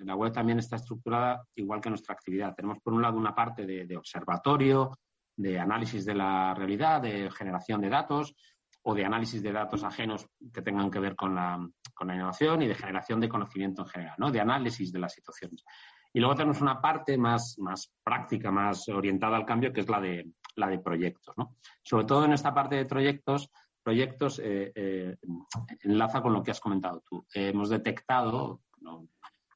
La 0.00 0.14
web 0.14 0.32
también 0.32 0.58
está 0.58 0.76
estructurada 0.76 1.44
igual 1.54 1.80
que 1.80 1.88
nuestra 1.88 2.14
actividad. 2.14 2.54
Tenemos, 2.54 2.78
por 2.82 2.92
un 2.92 3.02
lado, 3.02 3.16
una 3.16 3.34
parte 3.34 3.64
de, 3.66 3.96
observatorio, 3.96 4.98
de 5.36 5.58
análisis 5.58 6.04
de 6.04 6.14
la 6.14 6.54
realidad, 6.54 7.00
de 7.00 7.30
generación 7.30 7.80
de 7.80 7.88
datos 7.88 8.34
o 8.82 8.94
de 8.94 9.04
análisis 9.04 9.42
de 9.42 9.52
datos 9.52 9.82
ajenos 9.82 10.26
que 10.52 10.62
tengan 10.62 10.90
que 10.90 11.00
ver 11.00 11.16
con 11.16 11.34
la, 11.34 11.58
con 11.94 12.08
la 12.08 12.14
innovación 12.14 12.62
y 12.62 12.68
de 12.68 12.74
generación 12.74 13.20
de 13.20 13.28
conocimiento 13.28 13.82
en 13.82 13.88
general, 13.88 14.14
¿no? 14.18 14.30
De 14.30 14.40
análisis 14.40 14.92
de 14.92 14.98
las 14.98 15.12
situaciones. 15.12 15.64
Y 16.12 16.20
luego 16.20 16.34
tenemos 16.34 16.60
una 16.60 16.80
parte 16.80 17.18
más, 17.18 17.56
más 17.58 17.92
práctica, 18.02 18.50
más 18.50 18.88
orientada 18.88 19.36
al 19.36 19.44
cambio, 19.44 19.72
que 19.72 19.80
es 19.80 19.88
la 19.88 20.00
de, 20.00 20.32
la 20.56 20.68
de 20.68 20.78
proyectos. 20.78 21.34
¿no? 21.36 21.56
Sobre 21.82 22.04
todo 22.04 22.24
en 22.24 22.32
esta 22.32 22.54
parte 22.54 22.76
de 22.76 22.86
proyectos, 22.86 23.50
proyectos 23.82 24.40
enlaza 25.82 26.22
con 26.22 26.32
lo 26.32 26.42
que 26.42 26.50
has 26.50 26.60
comentado 26.60 27.02
tú. 27.08 27.26
hemos 27.32 27.68
detectado, 27.68 28.60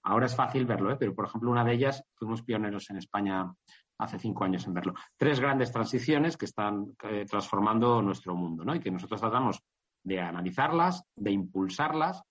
ahora 0.02 0.26
es 0.26 0.35
fácil 0.35 0.67
verlo, 0.67 0.97
pero 0.99 1.14
por 1.14 1.26
ejemplo, 1.26 1.50
una 1.50 1.64
de 1.64 1.75
ellas 1.75 2.05
fuimos 2.14 2.43
pioneros 2.43 2.88
en 2.91 2.97
España 2.97 3.52
hace 3.99 4.19
cinco 4.19 4.45
años 4.45 4.67
en 4.67 4.75
verlo. 4.75 4.95
Tres 5.17 5.41
grandes 5.41 5.71
transiciones 5.71 6.37
que 6.37 6.47
están 6.47 6.97
transformando 7.29 8.02
nuestro 8.02 8.35
mundo 8.35 8.64
¿no? 8.64 8.75
y 8.75 8.81
que 8.81 8.91
nosotros 8.91 9.21
tratamos 9.21 9.62
de 10.02 10.21
analizarlas, 10.21 11.05
de 11.14 11.31
impulsarlas 11.31 12.23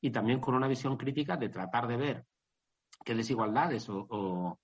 y 0.00 0.10
también 0.10 0.40
con 0.40 0.54
una 0.54 0.68
visión 0.68 0.96
crítica 0.96 1.36
de 1.36 1.48
tratar 1.48 1.86
de 1.88 1.96
ver 1.96 2.24
qué 3.04 3.14
desigualdades 3.14 3.86
o, 3.88 4.58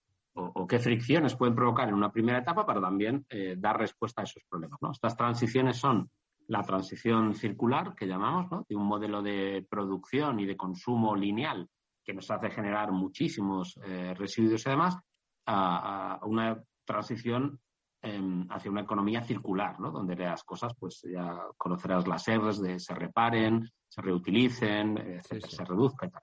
qué 0.68 0.78
fricciones 0.78 1.36
pueden 1.36 1.54
provocar 1.54 1.88
en 1.88 1.94
una 1.94 2.10
primera 2.10 2.38
etapa 2.38 2.66
para 2.66 2.80
también 2.80 3.24
eh, 3.28 3.54
dar 3.56 3.78
respuesta 3.78 4.22
a 4.22 4.24
esos 4.24 4.42
problemas. 4.48 4.80
Estas 4.92 5.16
transiciones 5.16 5.76
son 5.76 6.10
la 6.48 6.62
transición 6.62 7.34
circular, 7.34 7.94
que 7.94 8.06
llamamos, 8.06 8.66
de 8.68 8.76
un 8.76 8.86
modelo 8.86 9.22
de 9.22 9.66
producción 9.68 10.40
y 10.40 10.46
de 10.46 10.56
consumo 10.56 11.14
lineal 11.16 11.68
que 12.04 12.12
nos 12.12 12.30
hace 12.30 12.50
generar 12.50 12.92
muchísimos 12.92 13.78
eh, 13.82 14.14
residuos 14.14 14.66
y 14.66 14.70
demás, 14.70 14.98
a, 15.46 16.20
una 16.24 16.62
transición 16.84 17.58
em, 18.02 18.46
hacia 18.50 18.70
una 18.70 18.82
economía 18.82 19.22
circular, 19.22 19.80
¿no? 19.80 19.90
donde 19.90 20.14
las 20.16 20.44
cosas, 20.44 20.74
pues 20.78 21.02
ya 21.10 21.38
conocerás 21.56 22.06
las 22.06 22.26
R's 22.28 22.60
de 22.60 22.78
se 22.78 22.94
reparen, 22.94 23.66
se 23.88 24.02
reutilicen, 24.02 25.20
se 25.22 25.64
reduzca 25.64 26.06
y 26.06 26.10
tal. 26.10 26.22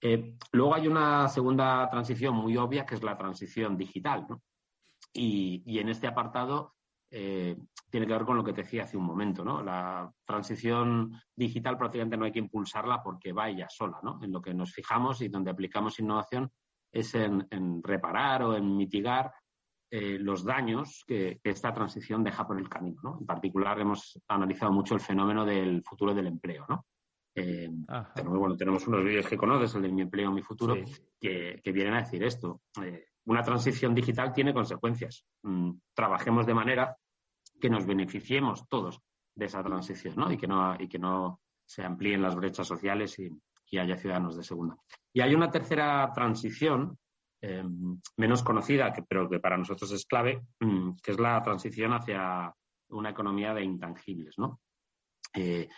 Eh, 0.00 0.36
luego 0.52 0.74
hay 0.74 0.86
una 0.86 1.28
segunda 1.28 1.88
transición 1.90 2.34
muy 2.36 2.56
obvia 2.56 2.86
que 2.86 2.94
es 2.94 3.02
la 3.02 3.16
transición 3.16 3.76
digital. 3.76 4.26
¿no? 4.28 4.42
Y, 5.12 5.78
en 5.78 5.88
este 5.88 6.06
apartado 6.06 6.74
eh, 7.10 7.56
tiene 7.90 8.06
que 8.06 8.12
ver 8.12 8.24
con 8.24 8.36
lo 8.36 8.44
que 8.44 8.52
te 8.52 8.62
decía 8.62 8.84
hace 8.84 8.96
un 8.96 9.04
momento. 9.04 9.44
¿no? 9.44 9.62
La 9.62 10.10
transición 10.24 11.12
digital 11.34 11.78
prácticamente 11.78 12.16
no 12.16 12.24
hay 12.24 12.32
que 12.32 12.38
impulsarla 12.38 13.02
porque 13.02 13.32
vaya 13.32 13.68
sola. 13.68 13.98
¿no? 14.02 14.20
En 14.22 14.32
lo 14.32 14.40
que 14.40 14.54
nos 14.54 14.72
fijamos 14.72 15.20
y 15.20 15.28
donde 15.28 15.50
aplicamos 15.50 15.98
innovación 15.98 16.50
es 16.92 17.14
en, 17.14 17.46
reparar 17.82 18.42
o 18.42 18.56
en 18.56 18.76
mitigar 18.76 19.32
eh, 19.90 20.18
los 20.18 20.44
daños 20.44 21.04
que, 21.06 21.38
que, 21.42 21.50
esta 21.50 21.72
transición 21.72 22.22
deja 22.22 22.46
por 22.46 22.58
el 22.58 22.68
camino. 22.68 23.00
¿no? 23.02 23.18
En 23.20 23.26
particular 23.26 23.80
hemos 23.80 24.20
analizado 24.28 24.72
mucho 24.72 24.94
el 24.94 25.00
fenómeno 25.00 25.44
del 25.44 25.82
futuro 25.82 26.14
del 26.14 26.26
empleo. 26.26 26.66
¿no? 26.68 26.86
Eh, 27.38 27.68
bueno, 28.24 28.56
tenemos 28.56 28.86
unos 28.88 29.04
vídeos 29.04 29.26
que 29.26 29.36
conoces, 29.36 29.74
el 29.74 29.82
de 29.82 29.92
mi 29.92 30.02
empleo, 30.02 30.32
mi 30.32 30.42
futuro, 30.42 30.76
que, 31.20 31.60
vienen 31.66 31.94
a 31.94 32.02
decir 32.02 32.22
esto. 32.24 32.62
Eh, 32.82 33.06
una 33.28 33.42
transición 33.42 33.94
digital 33.94 34.32
tiene 34.32 34.54
consecuencias. 34.54 35.24
Mm, 35.42 35.72
trabajemos 35.94 36.46
de 36.46 36.54
manera 36.54 36.96
que 37.60 37.68
nos 37.68 37.84
beneficiemos 37.84 38.66
todos 38.68 39.00
de 39.34 39.44
esa 39.44 39.62
transición 39.62 40.14
¿no? 40.16 40.32
y, 40.32 40.38
que 40.38 40.46
no, 40.46 40.74
y 40.78 40.88
que 40.88 40.98
no 40.98 41.40
se 41.66 41.84
amplíen 41.84 42.22
las 42.22 42.34
brechas 42.34 42.66
sociales 42.66 43.18
y, 43.18 43.30
haya 43.78 43.98
ciudadanos 43.98 44.34
de 44.34 44.42
segunda. 44.42 44.78
Y 45.12 45.20
hay 45.20 45.34
una 45.34 45.50
tercera 45.50 46.10
transición 46.14 46.98
eh, 47.42 47.62
menos 48.16 48.42
conocida, 48.42 48.90
que, 48.94 49.02
pero 49.02 49.28
que 49.28 49.40
para 49.40 49.58
nosotros 49.58 49.92
es 49.92 50.06
clave, 50.06 50.42
mm, 50.60 50.92
que 51.02 51.10
es 51.10 51.20
la 51.20 51.42
transición 51.42 51.92
hacia 51.92 52.50
una 52.88 53.10
economía 53.10 53.52
de 53.52 53.62
intangibles. 53.62 54.38
¿no? 54.38 54.60
Eh, 55.34 55.68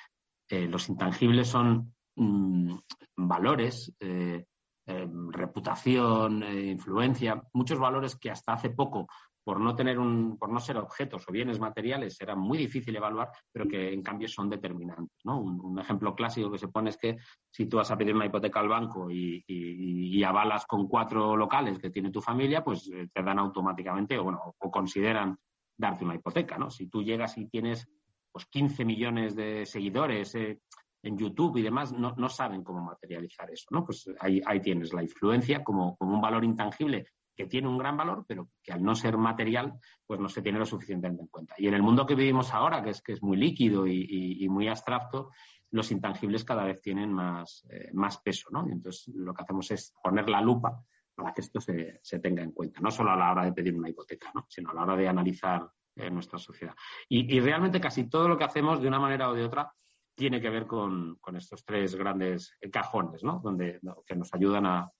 los 0.48 0.88
intangibles 0.88 1.48
son 1.48 1.92
mm, 2.14 2.76
valores, 3.16 3.92
eh, 3.98 4.44
eh, 4.90 5.08
reputación, 5.30 6.42
influencia, 6.42 7.42
muchos 7.52 7.78
valores 7.78 8.16
que 8.16 8.30
hasta 8.30 8.54
hace 8.54 8.70
poco, 8.70 9.06
por 9.42 9.58
no 9.58 9.74
tener 9.74 9.98
un, 9.98 10.36
por 10.38 10.50
no 10.50 10.60
ser 10.60 10.76
objetos 10.76 11.24
o 11.26 11.32
bienes 11.32 11.58
materiales, 11.58 12.20
era 12.20 12.36
muy 12.36 12.58
difícil 12.58 12.94
evaluar, 12.94 13.30
pero 13.50 13.66
que 13.66 13.92
en 13.92 14.02
cambio 14.02 14.28
son 14.28 14.50
determinantes. 14.50 15.16
Un, 15.24 15.78
ejemplo 15.78 16.14
clásico 16.14 16.50
que 16.50 16.58
se 16.58 16.68
pone 16.68 16.90
es 16.90 16.96
que 16.96 17.16
si 17.50 17.66
tú 17.66 17.78
vas 17.78 17.90
a 17.90 17.96
pedir 17.96 18.14
una 18.14 18.26
hipoteca 18.26 18.60
al 18.60 18.68
banco 18.68 19.10
y, 19.10 20.22
avalas 20.22 20.66
con 20.66 20.86
cuatro 20.86 21.34
locales 21.36 21.78
que 21.78 21.90
tiene 21.90 22.10
tu 22.10 22.20
familia, 22.20 22.62
pues 22.62 22.88
te 23.12 23.22
dan 23.22 23.38
automáticamente 23.38 24.18
o, 24.18 24.24
bueno, 24.24 24.54
o 24.58 24.70
consideran 24.70 25.36
darte 25.76 26.04
una 26.04 26.14
hipoteca. 26.14 26.58
¿no? 26.58 26.70
Si 26.70 26.88
tú 26.88 27.02
llegas 27.02 27.36
y 27.38 27.46
tienes 27.46 27.88
pues 28.30 28.46
15 28.46 28.84
millones 28.84 29.34
de 29.34 29.66
seguidores 29.66 30.34
eh, 30.34 30.60
en 31.02 31.18
YouTube 31.18 31.56
y 31.56 31.62
demás, 31.62 31.92
no, 31.92 32.14
no, 32.16 32.28
saben 32.28 32.62
cómo 32.62 32.82
materializar 32.82 33.50
eso, 33.50 33.66
¿no? 33.70 33.84
Pues 33.84 34.08
ahí, 34.20 34.40
ahí 34.46 34.60
tienes 34.60 34.92
la 34.92 35.02
influencia 35.02 35.64
como, 35.64 35.96
como, 35.96 36.14
un 36.14 36.20
valor 36.20 36.44
intangible 36.44 37.06
que 37.34 37.46
tiene 37.46 37.68
un 37.68 37.78
gran 37.78 37.96
valor, 37.96 38.24
pero 38.28 38.48
que 38.62 38.72
al 38.72 38.82
no 38.82 38.94
ser 38.94 39.16
material, 39.16 39.72
pues 40.06 40.20
no 40.20 40.28
se 40.28 40.42
tiene 40.42 40.58
lo 40.58 40.66
suficientemente 40.66 41.22
en 41.22 41.28
cuenta. 41.28 41.54
Y 41.56 41.68
en 41.68 41.74
el 41.74 41.82
mundo 41.82 42.06
que 42.06 42.14
vivimos 42.14 42.52
ahora, 42.52 42.82
que 42.82 42.90
es, 42.90 43.00
que 43.00 43.12
es 43.12 43.22
muy 43.22 43.38
líquido 43.38 43.86
y, 43.86 44.46
muy 44.50 44.68
abstracto, 44.68 45.30
los 45.70 45.90
intangibles 45.90 46.44
cada 46.44 46.64
vez 46.64 46.82
tienen 46.82 47.12
más, 47.12 47.64
eh, 47.70 47.90
más 47.94 48.18
peso, 48.18 48.48
¿no? 48.50 48.68
Y 48.68 48.72
entonces 48.72 49.08
lo 49.14 49.32
que 49.32 49.42
hacemos 49.42 49.70
es 49.70 49.94
poner 50.02 50.28
la 50.28 50.40
lupa 50.40 50.82
para 51.14 51.32
que 51.32 51.40
esto 51.40 51.60
se, 51.60 52.00
se, 52.02 52.18
tenga 52.18 52.42
en 52.42 52.52
cuenta, 52.52 52.80
no 52.80 52.90
solo 52.90 53.10
a 53.10 53.16
la 53.16 53.30
hora 53.30 53.44
de 53.44 53.52
pedir 53.52 53.74
una 53.74 53.88
hipoteca, 53.88 54.30
¿no? 54.34 54.46
sino 54.48 54.70
a 54.70 54.74
la 54.74 54.82
hora 54.82 54.96
de 54.96 55.08
analizar 55.08 55.70
en 55.96 56.14
nuestra 56.14 56.38
sociedad. 56.38 56.74
Y, 57.08 57.40
realmente 57.40 57.80
casi 57.80 58.08
todo 58.08 58.28
lo 58.28 58.38
que 58.38 58.44
hacemos 58.44 58.80
de 58.80 58.88
una 58.88 58.98
manera 58.98 59.28
o 59.30 59.34
de 59.34 59.44
otra 59.44 59.72
tiene 60.20 60.38
que 60.38 60.50
ver 60.50 60.66
con, 60.66 61.18
estos 61.34 61.64
tres 61.64 61.94
grandes 61.94 62.54
cajones, 62.70 63.24
¿no? 63.24 63.40
Donde, 63.42 63.80
que 64.04 64.14
nos 64.14 64.32
ayudan 64.34 64.66
a, 64.66 64.92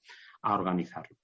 organizarlo. 0.43 1.15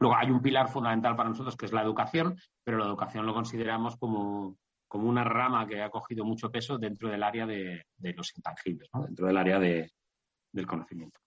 Luego 0.00 0.16
hay 0.16 0.32
un 0.32 0.42
pilar 0.42 0.68
fundamental 0.68 1.14
para 1.14 1.28
nosotros 1.28 1.56
que 1.56 1.66
es 1.66 1.72
la 1.72 1.82
educación, 1.82 2.36
pero 2.64 2.78
la 2.78 2.86
educación 2.86 3.24
lo 3.24 3.32
consideramos 3.32 3.96
como, 3.96 4.56
una 4.94 5.22
rama 5.22 5.68
que 5.68 5.80
ha 5.80 5.90
cogido 5.90 6.24
mucho 6.24 6.50
peso 6.50 6.76
dentro 6.76 7.08
del 7.08 7.22
área 7.22 7.46
de, 7.46 7.86
los 8.16 8.36
intangibles, 8.36 8.90
dentro 8.92 9.28
del 9.28 9.36
área 9.36 9.60
del 9.60 10.66
conocimiento. 10.66 11.20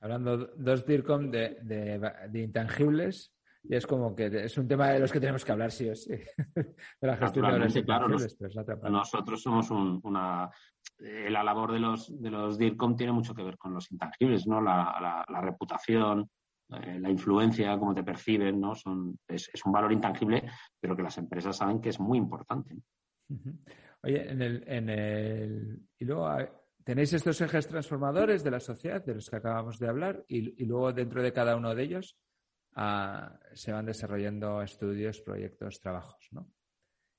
Hablando 0.00 0.36
dos 0.36 0.84
DIRCOM 0.84 1.30
de, 1.30 1.56
de, 1.62 2.42
intangibles, 2.42 3.32
y 3.68 3.74
es 3.74 3.86
como 3.86 4.14
que 4.14 4.26
es 4.26 4.58
un 4.58 4.68
tema 4.68 4.88
de 4.88 5.00
los 5.00 5.10
que 5.10 5.20
tenemos 5.20 5.44
que 5.44 5.52
hablar 5.52 5.70
sí 5.70 5.88
o 5.88 5.94
sí. 5.94 6.12
de 6.54 7.06
la 7.06 7.16
gestión 7.16 7.68
de 7.72 7.84
claro, 7.84 8.08
nosotros 8.90 9.42
somos 9.42 9.70
una... 9.70 10.50
Eh, 10.98 11.28
la 11.30 11.42
labor 11.42 11.72
de 11.72 11.80
los, 11.80 12.22
de 12.22 12.30
los 12.30 12.56
DIRCOM 12.56 12.96
tiene 12.96 13.12
mucho 13.12 13.34
que 13.34 13.42
ver 13.42 13.58
con 13.58 13.74
los 13.74 13.90
intangibles, 13.90 14.46
¿no? 14.46 14.60
La, 14.60 15.24
reputación, 15.42 16.30
eh, 16.70 16.98
la 17.00 17.10
influencia, 17.10 17.76
cómo 17.78 17.94
te 17.94 18.04
perciben, 18.04 18.60
¿no? 18.60 18.74
Son, 18.74 19.18
es, 19.26 19.50
un 19.64 19.72
valor 19.72 19.92
intangible, 19.92 20.48
pero 20.80 20.96
que 20.96 21.02
las 21.02 21.18
empresas 21.18 21.56
saben 21.56 21.80
que 21.80 21.90
es 21.90 22.00
muy 22.00 22.18
importante. 22.18 22.76
Oye, 24.02 24.30
en 24.30 24.42
el, 24.42 24.64
en 24.66 24.88
el... 24.88 25.80
Y 25.98 26.04
luego 26.04 26.30
tenéis 26.84 27.12
estos 27.12 27.40
ejes 27.40 27.66
transformadores 27.66 28.44
de 28.44 28.50
la 28.52 28.60
sociedad, 28.60 29.04
de 29.04 29.16
los 29.16 29.28
que 29.28 29.36
acabamos 29.36 29.78
de 29.78 29.88
hablar, 29.88 30.24
y, 30.28 30.62
y 30.62 30.66
luego 30.66 30.92
dentro 30.92 31.22
de 31.22 31.32
cada 31.32 31.56
uno 31.56 31.74
de 31.74 31.82
ellos 31.82 32.16
se 33.54 33.72
van 33.72 33.86
desarrollando 33.86 34.60
estudios, 34.60 35.20
proyectos, 35.20 35.80
trabajos, 35.80 36.28
¿no? 36.30 36.46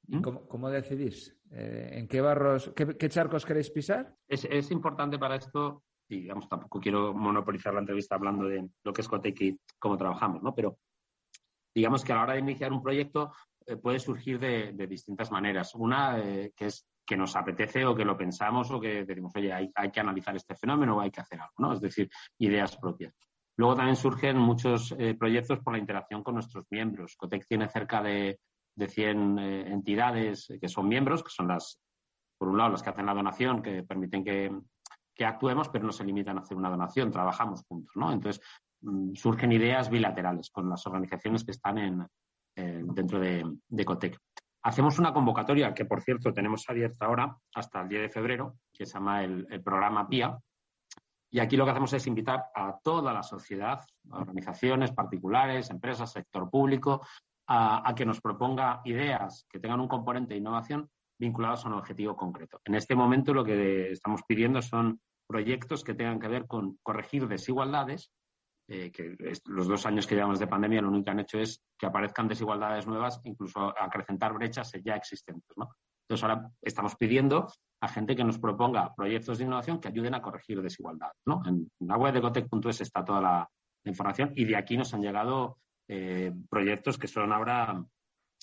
¿Y 0.08 0.18
¿Mm? 0.18 0.22
cómo, 0.22 0.70
decidís? 0.70 1.36
Eh, 1.52 1.90
¿En 1.94 2.08
qué 2.08 2.22
barros, 2.22 2.72
qué, 2.76 3.10
charcos 3.10 3.46
queréis 3.46 3.72
pisar? 3.72 4.16
Es, 4.28 4.72
importante 4.72 5.18
para 5.18 5.36
esto, 5.36 5.84
y 6.08 6.22
digamos, 6.22 6.48
tampoco 6.48 6.80
quiero 6.80 7.14
monopolizar 7.14 7.74
la 7.74 7.82
entrevista 7.82 8.16
hablando 8.16 8.46
de 8.46 8.70
lo 8.84 8.94
que 8.94 9.02
es 9.02 9.08
Cotec 9.08 9.42
y 9.42 9.60
cómo 9.80 9.98
trabajamos, 9.98 10.44
¿no? 10.44 10.54
Pero 10.54 10.78
digamos 11.74 12.04
que 12.04 12.14
a 12.14 12.16
la 12.16 12.24
hora 12.24 12.34
de 12.34 12.40
iniciar 12.40 12.72
un 12.72 12.82
proyecto 12.82 13.34
eh, 13.66 13.76
puede 13.78 14.00
surgir 14.00 14.40
de, 14.40 14.72
distintas 14.88 15.32
maneras. 15.32 15.76
Una 15.76 16.20
eh, 16.20 16.54
que 16.56 16.68
es 16.68 16.88
que 17.06 17.18
nos 17.18 17.36
apetece 17.36 17.86
o 17.86 17.96
que 17.96 18.06
lo 18.06 18.18
pensamos 18.18 18.70
o 18.70 18.80
que 18.80 19.06
decimos, 19.06 19.32
oye, 19.36 19.52
hay, 19.52 19.72
hay, 19.76 19.90
que 19.90 20.00
analizar 20.02 20.36
este 20.36 20.56
fenómeno 20.56 20.98
o 20.98 21.02
hay 21.02 21.10
que 21.10 21.22
hacer 21.22 21.40
algo, 21.40 21.54
¿no? 21.58 21.74
Es 21.74 21.80
decir, 21.80 22.10
ideas 22.38 22.76
propias. 22.78 23.14
Luego 23.58 23.76
también 23.76 23.96
surgen 23.96 24.38
muchos 24.38 24.96
eh, 25.00 25.16
proyectos 25.16 25.60
por 25.60 25.74
la 25.74 25.80
interacción 25.80 26.24
con 26.24 26.36
nuestros 26.36 26.66
miembros. 26.70 27.16
COTEC 27.18 27.46
tiene 27.48 27.68
cerca 27.68 28.04
de, 28.04 28.40
de 28.76 28.88
100 28.88 29.40
eh, 29.40 29.72
entidades 29.72 30.48
que 30.62 30.68
son 30.70 30.88
miembros, 30.88 31.24
que 31.24 31.32
son 31.32 31.48
las, 31.48 31.80
por 32.38 32.50
un 32.50 32.58
lado, 32.58 32.70
las 32.70 32.84
que 32.84 32.92
hacen 32.92 33.08
la 33.08 33.16
donación, 33.16 33.64
que 33.64 33.84
permiten 33.84 34.24
que, 34.24 34.52
actuemos, 35.26 35.70
pero 35.70 35.84
no 35.84 35.92
se 35.92 36.04
limitan 36.04 36.38
a 36.38 36.42
hacer 36.42 36.56
una 36.56 36.70
donación, 36.70 37.10
trabajamos 37.10 37.64
juntos, 37.68 37.92
¿no? 37.96 38.12
Entonces, 38.12 38.40
mm, 38.82 39.16
surgen 39.16 39.52
ideas 39.52 39.90
bilaterales 39.90 40.52
con 40.52 40.70
las 40.70 40.86
organizaciones 40.86 41.44
que 41.44 41.52
están 41.52 41.80
en, 41.80 42.08
dentro 42.56 43.20
de, 43.20 43.44
de 43.68 43.86
COTEC. 43.86 44.20
Hacemos 44.64 45.00
una 45.00 45.14
convocatoria 45.14 45.74
que, 45.74 45.86
por 45.86 46.02
cierto, 46.02 46.34
tenemos 46.34 46.66
abierta 46.68 47.06
ahora 47.06 47.36
hasta 47.56 47.82
el 47.82 47.88
10 47.88 48.02
de 48.04 48.10
febrero, 48.10 48.58
que 48.72 48.86
se 48.86 48.94
llama 48.94 49.24
el, 49.24 49.48
el 49.50 49.64
programa 49.64 50.08
PIA, 50.08 50.38
y 51.30 51.40
aquí 51.40 51.58
lo 51.58 51.66
que 51.66 51.72
hacemos 51.72 51.94
es 51.94 52.08
invitar 52.08 52.46
a 52.56 52.78
toda 52.82 53.14
la 53.14 53.24
sociedad, 53.24 53.86
organizaciones 54.10 54.92
particulares, 54.92 55.70
empresas, 55.70 56.12
sector 56.12 56.50
público, 56.50 57.06
a, 57.48 57.94
que 57.96 58.06
nos 58.06 58.22
proponga 58.22 58.82
ideas 58.86 59.46
que 59.50 59.60
tengan 59.60 59.80
un 59.80 59.88
componente 59.88 60.34
de 60.34 60.40
innovación 60.40 60.90
vinculados 61.20 61.66
a 61.66 61.70
un 61.70 61.76
objetivo 61.76 62.16
concreto. 62.16 62.62
En 62.66 62.76
este 62.76 62.96
momento 62.96 63.34
lo 63.34 63.44
que 63.44 63.92
estamos 63.92 64.22
pidiendo 64.28 64.62
son 64.62 65.02
proyectos 65.26 65.84
que 65.84 65.94
tengan 65.94 66.20
que 66.20 66.28
ver 66.28 66.46
con 66.46 66.78
corregir 66.84 67.28
desigualdades, 67.28 68.12
eh, 68.70 68.92
que 68.92 69.16
los 69.46 69.68
dos 69.68 69.86
años 69.86 70.06
que 70.06 70.16
llevamos 70.16 70.40
de 70.40 70.48
pandemia 70.48 70.82
lo 70.82 70.90
único 70.90 71.06
que 71.06 71.12
han 71.12 71.20
hecho 71.22 71.40
es 71.40 71.64
que 71.78 71.86
aparezcan 71.86 72.28
desigualdades 72.28 72.86
nuevas, 72.86 73.22
incluso 73.24 73.74
acrecentar 73.80 74.34
brechas 74.34 74.72
ya 74.84 74.96
existentes. 74.96 75.56
Entonces 76.08 76.24
ahora 76.24 76.50
estamos 76.62 76.96
pidiendo 76.96 77.48
a 77.82 77.88
gente 77.90 78.16
que 78.16 78.24
nos 78.24 78.40
proponga 78.40 78.96
proyectos 78.96 79.38
de 79.38 79.44
innovación 79.44 79.82
que 79.82 79.90
ayuden 79.90 80.16
a 80.16 80.22
corregir 80.22 80.62
desigualdades. 80.62 81.18
¿no? 81.26 81.42
En 81.46 81.70
la 81.80 81.98
web 81.98 82.14
de 82.14 82.22
Cotec.es 82.22 82.82
está 82.82 83.04
toda 83.04 83.22
la, 83.22 83.50
información 83.84 84.34
y 84.36 84.44
de 84.44 84.58
aquí 84.58 84.76
nos 84.76 84.94
han 84.94 85.02
llegado 85.02 85.60
eh, 85.88 86.34
proyectos 86.50 86.98
que 86.98 87.08
son 87.08 87.32
ahora 87.32 87.82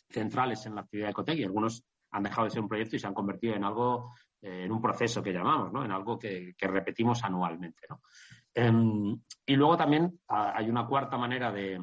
centrales 0.08 0.64
en 0.64 0.74
la 0.74 0.82
actividad 0.82 1.08
de 1.08 1.12
Cotec 1.12 1.38
y 1.38 1.44
algunos 1.44 1.84
han 2.12 2.22
dejado 2.22 2.44
de 2.44 2.50
ser 2.50 2.62
un 2.62 2.68
proyecto 2.68 2.96
y 2.96 2.98
se 2.98 3.06
han 3.06 3.12
convertido 3.12 3.54
en 3.54 3.62
algo, 3.62 4.14
eh, 4.40 4.64
en 4.64 4.72
un 4.72 4.80
proceso 4.80 5.22
que 5.22 5.34
llamamos, 5.34 5.70
¿no? 5.70 5.84
en 5.84 5.90
algo 5.90 6.18
que, 6.18 6.54
repetimos 6.58 7.22
anualmente. 7.24 7.86
Em, 8.54 9.20
y 9.44 9.56
luego 9.56 9.76
también 9.76 10.18
hay 10.28 10.70
una 10.70 10.86
cuarta 10.86 11.18
manera 11.18 11.52
de 11.52 11.78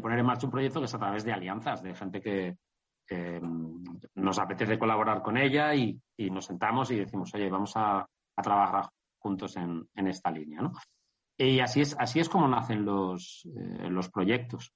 poner 0.00 0.20
en 0.20 0.26
marcha 0.26 0.46
un 0.46 0.52
proyecto 0.52 0.80
que 0.80 0.86
es 0.86 0.94
a 0.94 0.98
través 0.98 1.24
de 1.24 1.32
alianzas, 1.32 1.82
de 1.82 1.94
gente 1.94 2.22
que, 2.22 2.56
em, 3.08 3.84
nos 4.14 4.38
apetece 4.38 4.78
colaborar 4.78 5.22
con 5.22 5.36
ella 5.36 5.74
y, 5.74 6.00
nos 6.30 6.46
sentamos 6.46 6.90
y 6.90 6.96
decimos, 6.96 7.34
oye, 7.34 7.50
vamos 7.50 7.72
a, 7.76 8.06
trabajar 8.42 8.90
juntos 9.18 9.56
en, 9.56 9.88
esta 9.94 10.30
línea. 10.30 10.60
¿no? 10.60 10.72
Y 11.38 11.60
así 11.60 11.80
es, 11.80 11.96
así 11.98 12.20
es 12.20 12.28
como 12.28 12.46
nacen 12.48 12.84
los, 12.84 13.46
eh, 13.46 13.88
los 13.88 14.10
proyectos. 14.10 14.72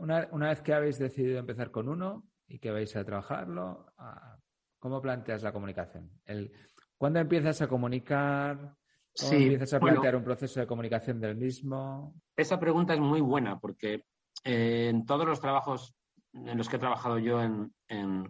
una, 0.00 0.28
una, 0.32 0.48
vez 0.48 0.62
que 0.62 0.72
habéis 0.72 0.98
decidido 0.98 1.38
empezar 1.38 1.70
con 1.70 1.88
uno 1.88 2.24
y 2.48 2.58
que 2.58 2.70
vais 2.70 2.94
a 2.96 3.04
trabajarlo, 3.04 3.92
¿cómo 4.78 5.02
planteas 5.02 5.42
la 5.42 5.52
comunicación? 5.52 6.10
El, 6.24 6.52
¿Cuándo 6.96 7.20
empiezas 7.20 7.60
a 7.62 7.68
comunicar? 7.68 8.74
¿Cómo 9.18 9.32
empiezas 9.32 9.74
a 9.74 9.80
plantear 9.80 10.16
un 10.16 10.24
proceso 10.24 10.60
de 10.60 10.66
comunicación 10.66 11.20
del 11.20 11.36
mismo? 11.36 12.14
Esa 12.34 12.58
pregunta 12.58 12.94
es 12.94 13.00
muy 13.00 13.20
buena 13.20 13.58
porque 13.58 14.04
eh, 14.44 14.88
en 14.88 15.04
todos 15.06 15.26
los 15.26 15.40
trabajos 15.40 15.94
en 16.44 16.58
los 16.58 16.68
que 16.68 16.76
he 16.76 16.78
trabajado 16.78 17.18
yo 17.18 17.40
en, 17.42 17.72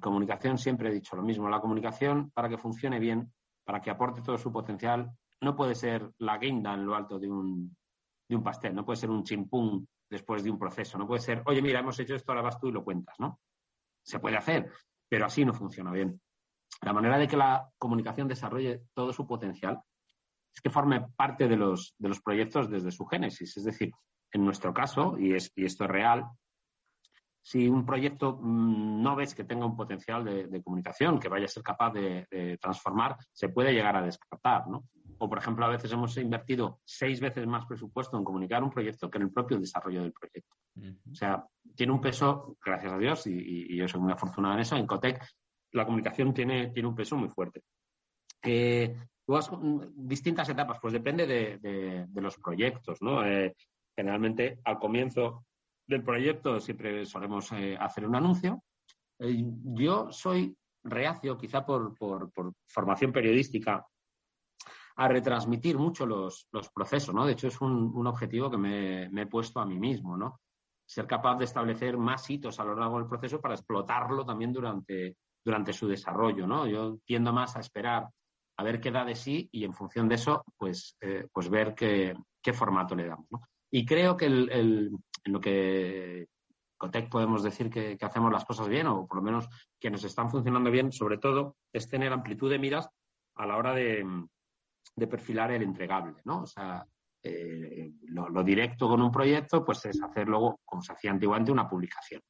comunicación 0.01 0.59
siempre 0.59 0.89
he 0.89 0.93
dicho 0.93 1.17
lo 1.17 1.23
mismo. 1.23 1.49
La 1.49 1.61
comunicación, 1.61 2.31
para 2.31 2.49
que 2.49 2.59
funcione 2.59 2.99
bien, 2.99 3.33
para 3.65 3.81
que 3.81 3.91
aporte 3.91 4.23
todo 4.23 4.39
su 4.39 4.53
potencial, 4.53 5.11
no 5.41 5.57
puede 5.57 5.75
ser 5.75 6.11
la 6.19 6.39
guinda 6.39 6.75
en 6.75 6.87
lo 6.87 6.95
alto 6.95 7.19
de 7.19 7.29
un, 7.29 7.77
de 8.29 8.37
un 8.37 8.43
pastel, 8.43 8.75
no 8.75 8.85
puede 8.85 8.99
ser 8.99 9.11
un 9.11 9.25
chimpún 9.25 9.87
después 10.09 10.45
de 10.45 10.51
un 10.51 10.59
proceso, 10.59 10.97
no 10.99 11.07
puede 11.07 11.21
ser, 11.21 11.43
oye, 11.47 11.61
mira, 11.61 11.81
hemos 11.81 11.99
hecho 11.99 12.15
esto, 12.15 12.33
ahora 12.33 12.43
vas 12.43 12.61
tú 12.61 12.69
y 12.69 12.73
lo 12.73 12.85
cuentas, 12.85 13.17
¿no? 13.19 13.41
Se 14.03 14.21
puede 14.21 14.37
hacer, 14.37 14.71
pero 15.09 15.27
así 15.27 15.45
no 15.45 15.53
funciona 15.53 15.91
bien. 15.91 16.21
La 16.83 16.93
manera 16.93 17.19
de 17.19 17.27
que 17.27 17.37
la 17.37 17.69
comunicación 17.77 18.29
desarrolle 18.29 18.83
todo 18.95 19.13
su 19.13 19.27
potencial 19.27 19.81
es 20.55 20.61
que 20.61 20.71
forme 20.71 21.09
parte 21.17 21.49
de 21.49 21.57
los, 21.57 21.95
de 21.99 22.09
los 22.09 22.21
proyectos 22.21 22.71
desde 22.71 22.93
su 22.93 23.05
génesis. 23.07 23.57
Es 23.57 23.65
decir, 23.65 23.93
en 24.33 24.45
nuestro 24.45 24.73
caso, 24.73 25.19
y, 25.19 25.35
es, 25.35 25.53
y 25.57 25.65
esto 25.65 25.85
es 25.85 25.91
real, 25.91 26.27
si 27.47 27.69
un 27.69 27.87
proyecto 27.87 28.41
mm, 28.43 29.01
no 29.01 29.15
ves 29.15 29.33
que 29.33 29.45
tenga 29.45 29.67
un 29.67 29.77
potencial 29.77 30.25
de, 30.25 30.63
comunicación, 30.65 31.21
que 31.21 31.29
vaya 31.29 31.45
a 31.45 31.49
ser 31.49 31.63
capaz 31.63 31.93
de, 31.93 32.59
transformar, 32.61 33.17
se 33.33 33.51
puede 33.51 33.73
llegar 33.73 33.95
a 33.95 34.03
descartar, 34.03 34.67
¿no? 34.67 34.89
O, 35.19 35.29
por 35.29 35.39
ejemplo, 35.39 35.65
a 35.65 35.69
veces 35.69 35.93
hemos 35.93 36.17
invertido 36.17 36.81
seis 36.85 37.21
veces 37.21 37.47
más 37.47 37.65
presupuesto 37.65 38.19
en 38.19 38.25
comunicar 38.25 38.65
un 38.65 38.71
proyecto 38.71 39.09
que 39.09 39.19
en 39.19 39.23
el 39.23 39.33
propio 39.33 39.61
desarrollo 39.61 40.03
del 40.03 40.13
proyecto. 40.13 40.57
O 41.09 41.15
sea, 41.15 41.47
tiene 41.77 41.93
un 41.93 42.01
peso, 42.01 42.57
gracias 42.65 42.93
a 42.93 42.99
Dios, 42.99 43.25
y, 43.29 43.77
yo 43.77 43.87
soy 43.87 44.01
muy 44.01 44.13
afortunado 44.13 44.55
en 44.55 44.61
eso, 44.61 44.75
en 44.77 44.87
Cotec 44.87 45.25
la 45.71 45.85
comunicación 45.85 46.35
tiene, 46.35 46.73
tiene 46.73 46.89
un 46.89 46.97
peso 46.97 47.17
muy 47.17 47.29
fuerte. 47.29 47.63
Eh, 48.43 48.93
distintas 49.95 50.49
etapas, 50.49 50.79
pues 50.83 50.93
depende 50.93 51.29
de, 51.29 52.09
los 52.21 52.37
proyectos, 52.39 53.01
¿no? 53.01 53.25
Eh, 53.25 53.55
generalmente 53.95 54.59
al 54.65 54.81
comienzo 54.81 55.45
del 55.87 56.03
proyecto 56.03 56.61
siempre 56.61 57.05
solemos 57.07 57.53
eh, 57.53 57.77
hacer 57.79 58.07
un 58.07 58.17
anuncio. 58.17 58.63
Eh, 59.19 59.45
yo 59.75 60.11
soy 60.11 60.57
reacio, 60.83 61.37
quizá 61.37 61.65
por, 61.65 61.95
formación 62.67 63.13
periodística, 63.13 63.87
a 64.99 65.09
retransmitir 65.09 65.77
mucho 65.77 66.07
los, 66.07 66.49
procesos, 66.75 67.15
¿no? 67.15 67.27
De 67.27 67.33
hecho, 67.33 67.49
es 67.49 67.61
un, 67.61 68.07
objetivo 68.07 68.51
que 68.51 68.57
me, 68.57 69.05
he 69.05 69.27
puesto 69.27 69.61
a 69.61 69.67
mí 69.67 69.79
mismo, 69.79 70.17
¿no? 70.17 70.41
Ser 70.87 71.07
capaz 71.07 71.37
de 71.37 71.45
establecer 71.45 71.99
más 71.99 72.29
hitos 72.31 72.59
a 72.61 72.65
lo 72.65 72.75
largo 72.75 72.99
del 72.99 73.09
proceso 73.09 73.41
para 73.41 73.55
explotarlo 73.55 74.25
también 74.25 74.53
durante, 74.53 75.17
durante 75.45 75.73
su 75.73 75.87
desarrollo, 75.87 76.47
¿no? 76.47 76.67
Yo 76.67 76.99
tiendo 77.05 77.33
más 77.33 77.57
a 77.57 77.61
esperar 77.61 78.09
a 78.59 78.63
ver 78.63 78.81
qué 78.81 78.91
da 78.91 79.05
de 79.05 79.15
sí 79.15 79.49
y 79.53 79.65
en 79.65 79.75
función 79.75 80.09
de 80.09 80.15
eso, 80.15 80.43
pues, 80.57 80.97
eh, 81.01 81.29
pues 81.33 81.51
ver 81.51 81.75
qué, 81.75 82.15
formato 82.55 82.95
le 82.95 83.09
damos, 83.09 83.27
¿no? 83.31 83.41
Y 83.71 83.85
creo 83.85 84.17
que 84.17 84.27
el, 84.27 84.51
en 85.25 85.33
lo 85.33 85.41
que 85.41 86.29
Cotec 86.77 87.09
podemos 87.09 87.43
decir 87.43 87.71
que, 87.71 87.97
hacemos 88.01 88.33
las 88.33 88.45
cosas 88.45 88.69
bien, 88.69 88.87
o 88.87 89.07
por 89.07 89.19
lo 89.19 89.23
menos 89.23 89.49
que 89.79 89.91
nos 89.91 90.05
están 90.05 90.31
funcionando 90.31 90.71
bien, 90.71 90.93
sobre 90.93 91.19
todo, 91.19 91.57
es 91.73 91.89
tener 91.89 92.13
amplitud 92.13 92.51
de 92.51 92.59
miras 92.59 92.89
a 93.35 93.47
la 93.47 93.57
hora 93.57 93.75
de, 93.75 94.05
perfilar 95.09 95.51
el 95.53 95.63
entregable, 95.63 96.21
¿no? 96.25 96.43
O 96.43 96.47
sea, 96.47 96.87
eh, 97.23 97.93
lo, 98.09 98.43
directo 98.45 98.89
con 98.89 99.03
un 99.03 99.11
proyecto, 99.11 99.65
pues 99.65 99.85
es 99.87 100.01
hacer 100.03 100.29
luego, 100.29 100.61
como 100.65 100.83
se 100.83 100.93
hacía 100.93 101.11
antiguamente, 101.11 101.53
una 101.53 101.69
publicación. 101.69 102.21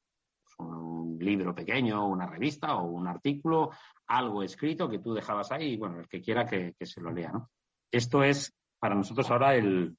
Pues 0.42 0.54
un 0.58 1.18
libro 1.18 1.54
pequeño, 1.54 2.06
una 2.06 2.26
revista 2.26 2.76
o 2.76 2.86
un 2.86 3.06
artículo, 3.06 3.70
algo 4.06 4.42
escrito 4.42 4.88
que 4.88 5.00
tú 5.00 5.12
dejabas 5.12 5.52
ahí 5.52 5.72
y, 5.72 5.76
bueno, 5.76 6.00
el 6.00 6.08
que 6.08 6.20
quiera 6.20 6.46
que, 6.46 6.74
que 6.78 6.86
se 6.86 7.00
lo 7.00 7.12
lea, 7.12 7.30
¿no? 7.30 7.50
Esto 7.90 8.22
es 8.22 8.52
para 8.78 8.94
nosotros 8.94 9.30
ahora 9.30 9.54
el, 9.54 9.96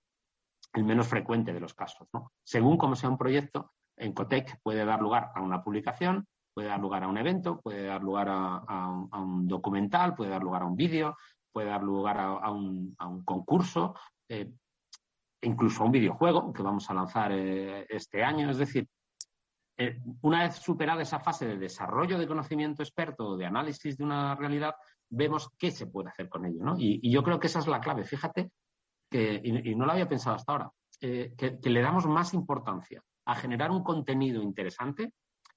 el 0.78 0.86
menos 0.86 1.08
frecuente 1.08 1.54
de 1.54 1.60
los 1.60 1.74
casos. 1.74 2.08
Según 2.44 2.78
cómo 2.78 2.96
sea 2.96 3.10
un 3.10 3.18
proyecto, 3.18 3.74
en 3.98 4.14
Cotec 4.14 4.60
puede 4.62 4.86
dar 4.86 5.02
lugar 5.02 5.32
a 5.34 5.42
una 5.42 5.64
publicación, 5.64 6.28
puede 6.54 6.68
dar 6.68 6.80
lugar 6.80 7.04
a 7.04 7.08
un 7.08 7.18
evento, 7.18 7.60
puede 7.62 7.84
dar 7.84 8.04
lugar 8.04 8.28
a, 8.30 8.90
un, 8.90 9.48
documental, 9.48 10.16
puede 10.16 10.30
dar 10.30 10.44
lugar 10.44 10.62
a 10.62 10.66
un 10.66 10.76
vídeo, 10.76 11.18
puede 11.52 11.70
dar 11.70 11.82
lugar 11.82 12.20
a, 12.20 12.52
un, 12.52 12.96
concurso, 13.26 13.96
eh, 14.30 14.52
incluso 15.42 15.82
a 15.82 15.88
un 15.88 15.92
videojuego 15.92 16.54
que 16.54 16.62
vamos 16.62 16.88
a 16.92 16.94
lanzar 16.94 17.32
eh, 17.32 17.88
este 17.90 18.24
año. 18.24 18.52
Es 18.52 18.60
decir, 18.60 18.88
eh, 19.80 20.00
una 20.22 20.44
vez 20.44 20.58
superada 20.58 21.02
esa 21.02 21.20
fase 21.20 21.48
de 21.48 21.58
desarrollo 21.58 22.20
de 22.20 22.28
conocimiento 22.28 22.84
experto, 22.84 23.36
de 23.36 23.48
análisis 23.48 23.98
de 23.98 24.04
una 24.04 24.36
realidad, 24.36 24.76
vemos 25.10 25.50
qué 25.58 25.72
se 25.72 25.88
puede 25.88 26.10
hacer 26.10 26.30
con 26.30 26.46
ello. 26.46 26.64
¿no? 26.64 26.76
y 26.78 27.12
yo 27.12 27.24
creo 27.24 27.40
que 27.40 27.48
esa 27.48 27.60
es 27.60 27.68
la 27.68 27.80
clave. 27.80 28.04
Fíjate 28.04 28.52
que, 29.10 29.42
y, 29.44 29.76
no 29.76 29.86
lo 29.86 29.92
había 29.92 30.10
pensado 30.10 30.36
hasta 30.36 30.52
ahora, 30.52 30.72
eh, 31.02 31.34
que, 31.38 31.70
le 31.70 31.82
damos 31.82 32.06
más 32.08 32.34
importancia 32.34 33.04
a 33.26 33.36
generar 33.36 33.72
un 33.72 33.84
contenido 33.84 34.42
interesante 34.42 35.14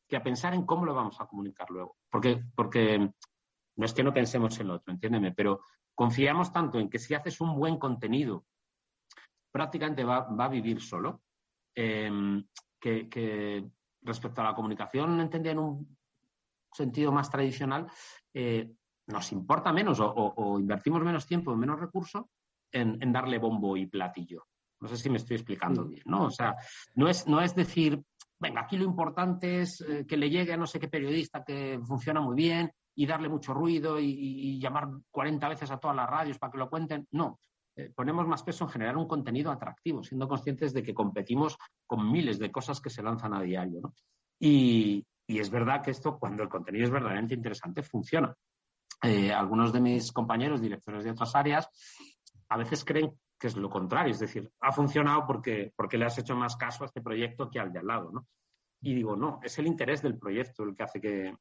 que 0.09 0.17
a 0.17 0.23
pensar 0.23 0.55
en 0.55 0.67
cómo 0.67 0.85
lo 0.85 0.95
vamos 0.95 1.21
a 1.21 1.27
comunicar 1.27 1.71
luego. 1.71 1.97
Porque, 2.11 2.43
porque 2.55 2.99
no 3.77 3.85
es 3.85 3.95
que 3.95 4.03
no 4.03 4.13
pensemos 4.13 4.59
en 4.59 4.69
lo 4.69 4.75
otro, 4.75 4.93
entiéndeme, 4.93 5.33
pero 5.33 5.61
confiamos 5.95 6.53
tanto 6.53 6.79
en 6.79 6.91
que 6.91 6.99
si 6.99 7.15
haces 7.15 7.41
un 7.41 7.55
buen 7.57 7.79
contenido, 7.79 8.45
prácticamente 9.53 10.05
va, 10.05 10.27
a 10.39 10.49
vivir 10.49 10.81
solo, 10.81 11.23
em, 11.75 12.45
que, 12.81 13.71
respecto 14.03 14.41
a 14.41 14.45
la 14.45 14.55
comunicación, 14.55 15.21
entendía 15.21 15.53
en 15.53 15.59
un 15.59 15.99
sentido 16.73 17.13
más 17.13 17.31
tradicional, 17.31 17.87
eh, 18.35 18.71
nos 19.07 19.33
importa 19.33 19.73
menos 19.73 20.01
o, 20.01 20.13
o, 20.13 20.59
invertimos 20.59 21.03
menos 21.03 21.27
tiempo, 21.27 21.55
menos 21.57 21.81
recursos 21.81 22.25
en, 22.73 23.13
darle 23.13 23.39
bombo 23.39 23.77
y 23.77 23.87
platillo. 23.87 24.47
No 24.81 24.89
sé 24.89 24.97
si 24.97 25.11
me 25.11 25.19
estoy 25.19 25.37
explicando 25.37 25.85
bien, 25.85 26.03
¿no? 26.07 26.25
O 26.27 26.31
sea, 26.31 26.57
no 26.95 27.09
es, 27.09 27.27
no 27.27 27.41
es 27.41 27.55
decir, 27.55 28.03
venga, 28.39 28.63
aquí 28.63 28.77
lo 28.77 28.85
importante 28.85 29.61
es 29.61 29.81
eh, 29.83 30.07
que 30.07 30.17
le 30.17 30.31
llegue 30.31 30.55
a 30.55 30.57
no 30.57 30.67
sé 30.67 30.81
qué 30.81 30.89
periodista 30.89 31.45
que 31.45 31.79
funciona 31.85 32.21
muy 32.21 32.35
bien 32.35 32.73
y 32.95 33.07
darle 33.07 33.29
mucho 33.29 33.55
ruido 33.55 33.99
y, 34.01 34.59
llamar 34.59 34.89
40 35.11 35.49
veces 35.49 35.71
a 35.71 35.79
todas 35.79 35.97
las 35.97 36.09
radios 36.09 36.39
para 36.39 36.51
que 36.51 36.59
lo 36.59 36.69
cuenten. 36.69 37.07
No, 37.13 37.39
eh, 37.77 37.91
ponemos 37.95 38.27
más 38.27 38.43
peso 38.43 38.65
en 38.65 38.71
generar 38.71 38.97
un 38.97 39.07
contenido 39.07 39.51
atractivo, 39.51 40.03
siendo 40.03 40.29
conscientes 40.29 40.73
de 40.73 40.83
que 40.83 40.95
competimos 40.95 41.57
con 41.87 42.11
miles 42.11 42.39
de 42.39 42.51
cosas 42.51 42.81
que 42.81 42.91
se 42.91 43.03
lanzan 43.03 43.35
a 43.35 43.43
diario, 43.43 43.81
¿no? 43.81 43.95
Y, 44.39 45.05
es 45.29 45.49
verdad 45.49 45.81
que 45.81 45.93
esto, 45.93 46.19
cuando 46.19 46.43
el 46.43 46.49
contenido 46.49 46.85
es 46.85 46.91
verdaderamente 46.91 47.35
interesante, 47.35 47.85
funciona. 47.85 48.35
Eh, 49.03 49.33
algunos 49.33 49.73
de 49.73 49.81
mis 49.81 50.11
compañeros, 50.11 50.61
directores 50.61 51.05
de 51.05 51.13
otras 51.13 51.37
áreas, 51.37 51.71
a 52.51 52.57
veces 52.57 52.85
creen 52.85 53.19
que 53.39 53.47
es 53.47 53.57
lo 53.57 53.71
contrario, 53.71 54.13
es 54.13 54.19
decir, 54.19 54.51
ha 54.61 54.73
funcionado 54.73 55.27
porque, 55.27 55.73
porque 55.75 55.97
le 55.97 56.05
has 56.05 56.19
hecho 56.19 56.37
más 56.37 56.57
caso 56.57 56.85
a 56.85 56.87
este 56.87 57.01
proyecto 57.01 57.49
que 57.49 57.59
al 57.59 57.73
de 57.73 57.79
al 57.79 57.87
lado, 57.87 58.11
¿no? 58.11 58.27
Y 58.83 58.95
digo, 58.95 59.17
no, 59.17 59.41
es 59.43 59.59
el 59.59 59.67
interés 59.67 60.03
del 60.03 60.19
proyecto 60.19 60.65
el 60.65 60.75
que 60.75 60.83
hace 60.83 61.01
que, 61.01 61.37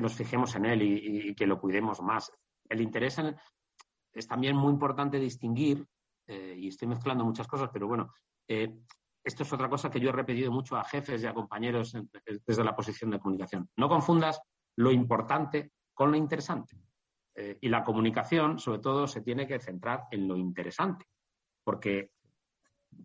nos 0.00 0.14
fijemos 0.14 0.56
en 0.56 0.64
él 0.66 0.82
y, 0.82 1.34
que 1.36 1.46
lo 1.46 1.60
cuidemos 1.60 2.00
más. 2.02 2.32
El 2.68 2.80
interés 2.80 3.16
es 4.12 4.26
también 4.26 4.56
muy 4.56 4.72
importante 4.72 5.20
distinguir, 5.20 5.86
eh, 6.26 6.56
y 6.58 6.68
estoy 6.68 6.88
mezclando 6.88 7.24
muchas 7.24 7.46
cosas, 7.46 7.70
pero 7.72 7.86
bueno, 7.86 8.12
eh, 8.48 8.74
esto 9.22 9.44
es 9.44 9.52
otra 9.52 9.68
cosa 9.68 9.90
que 9.90 10.00
yo 10.00 10.08
he 10.08 10.12
repetido 10.12 10.50
mucho 10.50 10.76
a 10.76 10.84
jefes 10.84 11.22
y 11.22 11.26
a 11.26 11.34
compañeros 11.34 11.96
desde 12.46 12.64
la 12.64 12.74
posición 12.74 13.10
de 13.10 13.20
comunicación. 13.20 13.68
No 13.76 13.88
confundas 13.88 14.40
lo 14.76 14.90
importante 14.90 15.72
con 15.94 16.10
lo 16.10 16.16
interesante. 16.16 16.76
Eh, 17.36 17.58
y 17.60 17.68
la 17.68 17.82
comunicación, 17.82 18.58
sobre 18.58 18.78
todo, 18.78 19.06
se 19.06 19.20
tiene 19.20 19.46
que 19.46 19.58
centrar 19.58 20.04
en 20.10 20.28
lo 20.28 20.36
interesante, 20.36 21.06
porque 21.64 22.10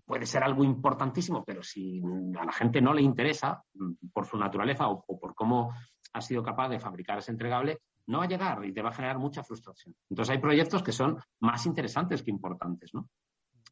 puede 0.06 0.26
ser 0.26 0.44
algo 0.44 0.64
importantísimo, 0.64 1.44
pero 1.44 1.64
si 1.64 2.02
a 2.40 2.46
la 2.46 2.52
gente 2.52 2.82
no 2.82 2.94
le 2.94 3.02
interesa, 3.02 3.64
mm, 3.74 4.10
por 4.14 4.26
su 4.26 4.38
naturaleza 4.38 4.88
o, 4.88 5.04
por 5.04 5.34
cómo 5.34 5.74
has 6.14 6.26
sido 6.26 6.44
capaz 6.44 6.70
de 6.70 6.80
fabricar 6.80 7.18
ese 7.18 7.32
entregable, 7.32 7.80
no 8.08 8.20
va 8.20 8.26
a 8.26 8.28
llegar 8.28 8.64
y 8.66 8.74
te 8.74 8.82
va 8.82 8.90
a 8.90 8.94
generar 8.94 9.20
mucha 9.20 9.44
frustración. 9.44 9.96
Entonces 10.10 10.34
hay 10.34 10.42
proyectos 10.42 10.84
que 10.84 10.92
son 10.92 11.18
más 11.40 11.66
interesantes 11.66 12.24
que 12.24 12.32
importantes, 12.32 12.94
¿no? 12.94 13.10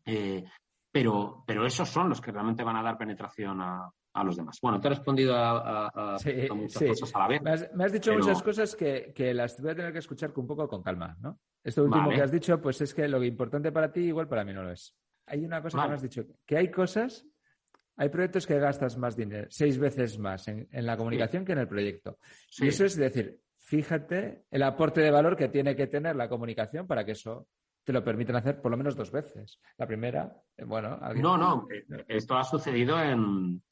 Eh, 0.05 0.43
pero, 0.91 1.43
pero 1.45 1.65
esos 1.65 1.89
son 1.89 2.09
los 2.09 2.21
que 2.21 2.31
realmente 2.31 2.63
van 2.63 2.77
a 2.77 2.83
dar 2.83 2.97
penetración 2.97 3.61
a, 3.61 3.89
los 4.23 4.35
demás. 4.35 4.59
Bueno, 4.61 4.79
te 4.79 4.87
he 4.87 4.89
respondido 4.89 5.35
a, 5.35 6.17
muchas 6.53 6.83
cosas 6.83 7.15
a 7.15 7.19
la 7.19 7.27
vez. 7.27 7.41
Me 7.73 7.83
has, 7.85 7.91
dicho 7.91 8.13
muchas 8.13 8.41
cosas 8.41 8.75
que, 8.75 9.33
las 9.33 9.61
voy 9.61 9.71
a 9.71 9.75
tener 9.75 9.93
que 9.93 9.99
escuchar 9.99 10.31
un 10.35 10.47
poco 10.47 10.67
con 10.67 10.81
calma, 10.81 11.17
¿no? 11.21 11.39
Esto 11.63 11.83
último 11.83 12.09
que 12.09 12.21
has 12.21 12.31
dicho, 12.31 12.61
pues 12.61 12.79
es 12.81 12.93
que 12.93 13.07
lo 13.07 13.23
importante 13.23 13.71
para 13.71 13.91
ti 13.91 14.01
igual 14.01 14.27
para 14.27 14.45
mí 14.45 14.53
no 14.53 14.63
lo 14.63 14.71
es. 14.71 14.95
Hay 15.25 15.43
una 15.43 15.61
cosa 15.61 15.81
que 15.81 15.87
me 15.89 15.95
has 15.95 16.01
dicho, 16.01 16.23
que 16.45 16.57
hay 16.57 16.71
cosas, 16.71 17.25
hay 17.97 18.09
proyectos 18.09 18.47
que 18.47 18.57
gastas 18.59 18.97
más 18.97 19.17
dinero, 19.17 19.47
seis 19.49 19.77
veces 19.77 20.17
más 20.17 20.47
en, 20.47 20.67
la 20.71 20.95
comunicación 20.95 21.43
que 21.43 21.51
en 21.51 21.59
el 21.59 21.67
proyecto. 21.67 22.17
Y 22.59 22.67
eso 22.67 22.85
es 22.85 22.95
decir, 22.95 23.41
fíjate 23.57 24.45
el 24.49 24.63
aporte 24.63 25.01
de 25.01 25.11
valor 25.11 25.35
que 25.35 25.49
tiene 25.49 25.75
que 25.75 25.87
tener 25.87 26.15
la 26.15 26.29
comunicación 26.29 26.87
para 26.87 27.03
que 27.03 27.11
eso 27.11 27.47
te 27.87 27.93
lo 27.93 28.03
permiten 28.03 28.35
hacer 28.35 28.61
por 28.61 28.69
lo 28.69 28.75
menos 28.75 28.97
dos 28.97 29.09
veces. 29.11 29.61
La 29.77 29.87
primera, 29.87 30.29
eh, 30.57 30.65
bueno. 30.65 30.99
No, 31.15 31.37
no, 31.37 31.67
eh, 31.71 31.85
esto 32.09 32.35
ha 32.35 32.43
sucedido 32.43 33.01
en, 33.01 33.63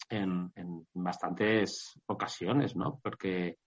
bastantes 0.93 2.01
ocasiones, 2.05 2.77
¿no? 2.77 2.97
Porque. 3.03 3.57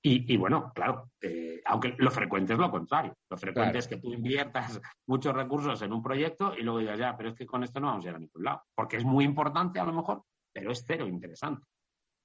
Y, 0.00 0.34
bueno, 0.38 0.72
claro, 0.74 1.10
eh, 1.20 1.60
aunque 1.66 1.94
lo 1.98 2.10
frecuente 2.10 2.54
es 2.54 2.58
lo 2.58 2.70
contrario. 2.70 3.18
Lo 3.28 3.36
frecuente 3.36 3.78
es 3.78 3.88
que 3.88 3.98
tú 3.98 4.14
inviertas 4.14 4.80
muchos 5.06 5.34
recursos 5.34 5.82
en 5.82 5.92
un 5.92 6.02
proyecto 6.02 6.54
y 6.56 6.62
luego 6.62 6.78
digas, 6.78 6.98
ya, 6.98 7.14
pero 7.14 7.28
es 7.28 7.34
que 7.34 7.44
con 7.44 7.62
esto 7.62 7.78
no 7.78 7.88
vamos 7.88 8.06
a 8.06 8.08
ir 8.08 8.14
a 8.14 8.18
ningún 8.18 8.44
lado. 8.44 8.62
Porque 8.74 8.96
es 8.96 9.04
muy 9.04 9.26
importante 9.26 9.78
a 9.78 9.84
lo 9.84 9.92
mejor, 9.92 10.22
pero 10.50 10.72
es 10.72 10.84
cero 10.86 11.06
interesante. 11.06 11.66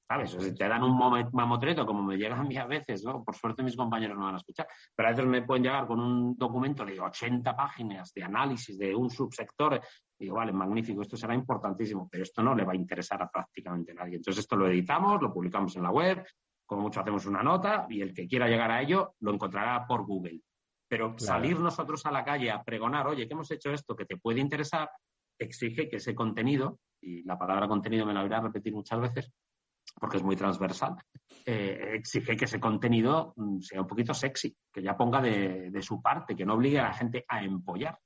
¿Sabes? 0.08 0.56
te 0.56 0.68
dan 0.68 0.84
un 0.84 0.98
mamotreto, 1.32 1.86
como 1.86 2.04
me 2.04 2.18
llega 2.18 2.38
a 2.38 2.44
mí 2.44 2.58
a 2.58 2.66
veces, 2.66 3.04
¿no? 3.04 3.24
Por 3.24 3.36
suerte 3.36 3.63
mis 3.63 3.76
compañeros 3.76 4.18
no 4.18 4.26
van 4.26 4.36
a 4.36 4.38
escuchar, 4.38 4.68
pero 4.96 5.08
a 5.08 5.12
veces 5.12 5.26
me 5.26 5.42
pueden 5.44 5.63
llegar 5.63 5.88
con 5.88 6.00
un 6.00 6.36
documento 6.36 6.86
de 6.86 7.00
80 7.00 7.56
páginas 7.56 8.13
de 8.13 8.24
análisis 8.24 8.78
de 8.78 8.96
un 8.96 9.10
subsector. 9.10 9.82
Y 10.20 10.26
digo, 10.26 10.36
vale, 10.38 10.52
magnífico, 10.52 11.02
esto 11.02 11.18
será 11.18 11.34
importantísimo, 11.34 12.08
pero 12.12 12.24
esto 12.24 12.44
no 12.44 12.54
le 12.54 12.63
va 12.63 12.74
a 12.74 12.76
interesar 12.76 13.22
a 13.22 13.30
prácticamente 13.30 13.94
nadie. 13.94 14.18
Entonces 14.18 14.44
esto 14.44 14.56
lo 14.56 14.68
editamos, 14.68 15.22
lo 15.22 15.34
publicamos 15.34 15.76
en 15.76 15.84
la 15.84 15.92
web, 15.92 16.26
como 16.66 16.84
mucho 16.84 17.02
hacemos 17.02 17.26
una 17.26 17.44
nota 17.44 17.88
y 17.89 18.02
el 18.02 18.13
que 18.13 18.28
quiera 18.28 18.48
llegar 18.48 18.72
a 18.72 18.82
ello 18.82 19.16
lo 19.20 19.34
encontrará 19.34 19.86
por 19.88 20.06
Google. 20.06 20.42
Pero 20.88 21.18
salir 21.18 21.60
nosotros 21.60 22.06
a 22.06 22.12
la 22.12 22.24
calle 22.24 22.52
a 22.52 22.63
pregonar, 22.63 23.08
oye, 23.08 23.28
que 23.28 23.34
hemos 23.34 23.50
hecho 23.52 23.72
esto 23.72 23.96
que 23.96 24.06
te 24.06 24.18
puede 24.18 24.39
interesar, 24.39 24.89
exige 25.39 25.89
que 25.89 25.98
ese 25.98 26.13
contenido, 26.13 26.80
y 27.02 27.24
la 27.24 27.38
palabra 27.38 27.68
contenido 27.68 28.06
me 28.06 28.13
la 28.13 28.24
voy 28.24 28.34
a 28.34 28.42
repetir 28.42 28.74
muchas 28.74 29.00
veces, 29.00 29.32
porque 30.00 30.17
es 30.17 30.24
muy 30.24 30.36
transversal, 30.36 30.96
eh, 31.46 31.93
exige 31.93 32.36
que 32.36 32.46
ese 32.46 32.60
contenido 32.60 33.34
mm, 33.36 33.60
sea 33.60 33.82
un 33.82 33.88
poquito 33.88 34.13
sexy, 34.13 34.56
que 34.72 34.82
ya 34.82 34.96
ponga 34.96 35.22
de, 35.22 35.82
su 35.82 36.02
parte, 36.02 36.36
que 36.36 36.46
no 36.46 36.56
obligue 36.56 36.80
a 36.80 36.84
la 36.84 36.93
gente 36.93 37.26
a 37.28 37.43
empollar, 37.43 37.98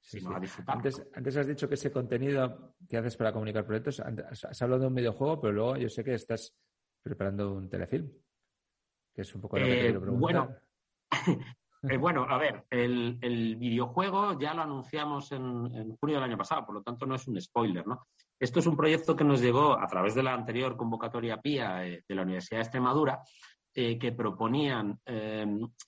sino 0.00 0.34
a 0.34 0.40
disfrutar. 0.40 0.76
Antes, 0.76 1.02
antes, 1.14 1.36
has 1.36 1.46
dicho 1.46 1.68
que 1.68 1.74
ese 1.74 1.92
contenido 1.92 2.74
que 2.88 2.96
haces 2.96 3.16
para 3.16 3.32
comunicar 3.32 3.64
proyectos, 3.64 4.00
has, 4.00 4.62
hablado 4.62 4.82
de 4.82 4.88
un 4.88 4.94
videojuego, 4.94 5.40
pero 5.40 5.52
luego 5.52 5.76
yo 5.76 5.88
sé 5.88 6.04
que 6.04 6.14
estás 6.14 6.54
preparando 7.02 7.52
un 7.52 7.68
telefilm, 7.68 8.10
que 9.14 9.22
es 9.22 9.34
un 9.34 9.40
poco 9.40 9.58
lo 9.58 9.64
que 9.64 9.70
te 9.70 9.78
eh, 9.78 9.82
quiero 9.84 10.00
preguntar. 10.00 10.20
Bueno, 10.20 10.56
Eh, 11.88 11.96
bueno, 11.96 12.24
a 12.28 12.38
ver, 12.38 12.64
el, 12.70 13.56
videojuego 13.56 14.38
ya 14.38 14.54
lo 14.54 14.62
anunciamos 14.62 15.32
en, 15.32 15.96
junio 15.96 16.16
del 16.16 16.24
año 16.24 16.38
pasado, 16.38 16.64
por 16.64 16.76
lo 16.76 16.82
tanto 16.82 17.06
no 17.06 17.16
es 17.16 17.26
un 17.26 17.40
spoiler, 17.40 17.84
¿no? 17.86 18.06
Esto 18.42 18.58
es 18.58 18.66
un 18.66 18.76
proyecto 18.76 19.14
que 19.14 19.22
nos 19.22 19.40
llegó 19.40 19.78
a 19.78 19.86
través 19.86 20.16
de 20.16 20.22
la 20.24 20.34
anterior 20.34 20.76
convocatoria 20.76 21.40
PIA 21.40 21.86
eh, 21.86 22.04
de 22.08 22.14
la 22.16 22.22
Universidad 22.22 22.58
de 22.58 22.62
Extremadura, 22.62 23.22
eh, 23.72 23.96
que 23.96 24.10
proponían 24.10 24.98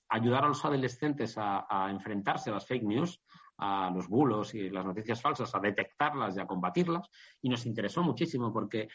ayudar 0.08 0.44
a 0.44 0.48
los 0.48 0.64
adolescentes 0.64 1.36
a, 1.36 1.66
a, 1.68 1.90
enfrentarse 1.90 2.50
a 2.50 2.52
las 2.52 2.64
fake 2.64 2.84
news, 2.84 3.20
a 3.58 3.90
los 3.92 4.06
bulos 4.06 4.54
y 4.54 4.70
las 4.70 4.84
noticias 4.84 5.20
falsas, 5.20 5.52
a 5.52 5.58
detectarlas 5.58 6.36
y 6.36 6.40
a 6.40 6.46
combatirlas, 6.46 7.10
y 7.42 7.48
nos 7.48 7.66
interesó 7.66 8.04
muchísimo 8.04 8.52
porque 8.52 8.86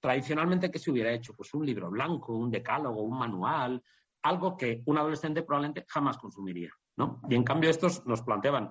tradicionalmente, 0.00 0.70
¿qué 0.70 0.78
se 0.78 0.92
hubiera 0.92 1.10
hecho? 1.10 1.34
Pues 1.34 1.52
un 1.54 1.66
libro 1.66 1.90
blanco, 1.90 2.36
un 2.36 2.52
decálogo, 2.52 3.02
un 3.02 3.18
manual, 3.18 3.82
algo 4.22 4.56
que 4.56 4.84
un 4.86 4.96
adolescente 4.96 5.42
probablemente 5.42 5.84
jamás 5.88 6.18
consumiría. 6.18 6.70
¿no? 6.96 7.20
Y 7.28 7.34
en 7.34 7.42
cambio 7.42 7.68
estos 7.68 8.06
nos 8.06 8.22
planteaban 8.22 8.70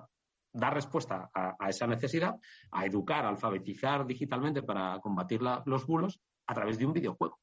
dar 0.56 0.74
respuesta 0.74 1.30
a, 1.34 1.68
esa 1.68 1.86
necesidad, 1.86 2.36
a 2.70 2.86
educar, 2.86 3.24
a 3.24 3.28
alfabetizar 3.28 4.06
digitalmente 4.06 4.62
para 4.62 4.98
combatir 5.00 5.40
los 5.42 5.86
bulos 5.86 6.20
a 6.46 6.54
través 6.54 6.78
de 6.78 6.86
un 6.86 6.92
videojuego. 6.92 7.38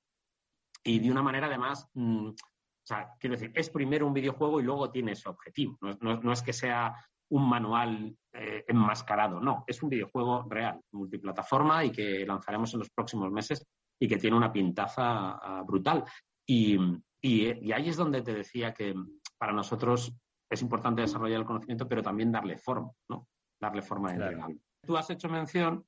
Y 0.84 1.00
de 1.00 1.12
una 1.12 1.22
manera 1.22 1.48
además, 1.48 1.90
mm, 1.94 2.28
o 2.28 2.86
sea, 2.86 3.14
quiero 3.20 3.36
decir, 3.36 3.52
es 3.56 3.70
primero 3.70 4.06
un 4.06 4.14
videojuego 4.14 4.60
y 4.60 4.64
luego 4.64 4.92
tiene 4.92 5.14
ese 5.14 5.30
objetivo. 5.30 5.78
No, 6.02 6.32
es 6.32 6.42
que 6.42 6.54
sea 6.54 6.94
un 7.30 7.48
manual 7.48 8.16
eh, 8.34 8.66
enmascarado, 8.68 9.40
no, 9.40 9.64
es 9.66 9.82
un 9.82 9.90
videojuego 9.90 10.46
real, 10.50 10.80
multiplataforma 10.92 11.86
y 11.86 11.92
que 11.92 12.26
lanzaremos 12.26 12.74
en 12.74 12.80
los 12.80 12.90
próximos 12.90 13.32
meses 13.32 13.66
y 14.00 14.08
que 14.08 14.18
tiene 14.18 14.36
una 14.36 14.52
pintaza 14.52 15.32
ah, 15.32 15.64
brutal. 15.66 16.04
Y, 16.46 16.78
y, 17.22 17.72
ahí 17.72 17.88
es 17.88 17.96
donde 17.96 18.22
te 18.22 18.34
decía 18.34 18.74
que 18.74 18.94
para 19.38 19.54
nosotros 19.54 20.14
es 20.54 20.62
importante 20.62 21.02
desarrollar 21.02 21.40
el 21.40 21.46
conocimiento, 21.46 21.88
pero 21.88 22.02
también 22.02 22.32
darle 22.32 22.58
forma, 22.58 22.92
¿no? 23.10 23.28
Darle 23.60 23.82
forma 23.82 24.12
de 24.12 24.18
claro. 24.18 24.48
Tú 24.86 24.98
has 24.98 25.10
hecho 25.10 25.30
mención 25.30 25.86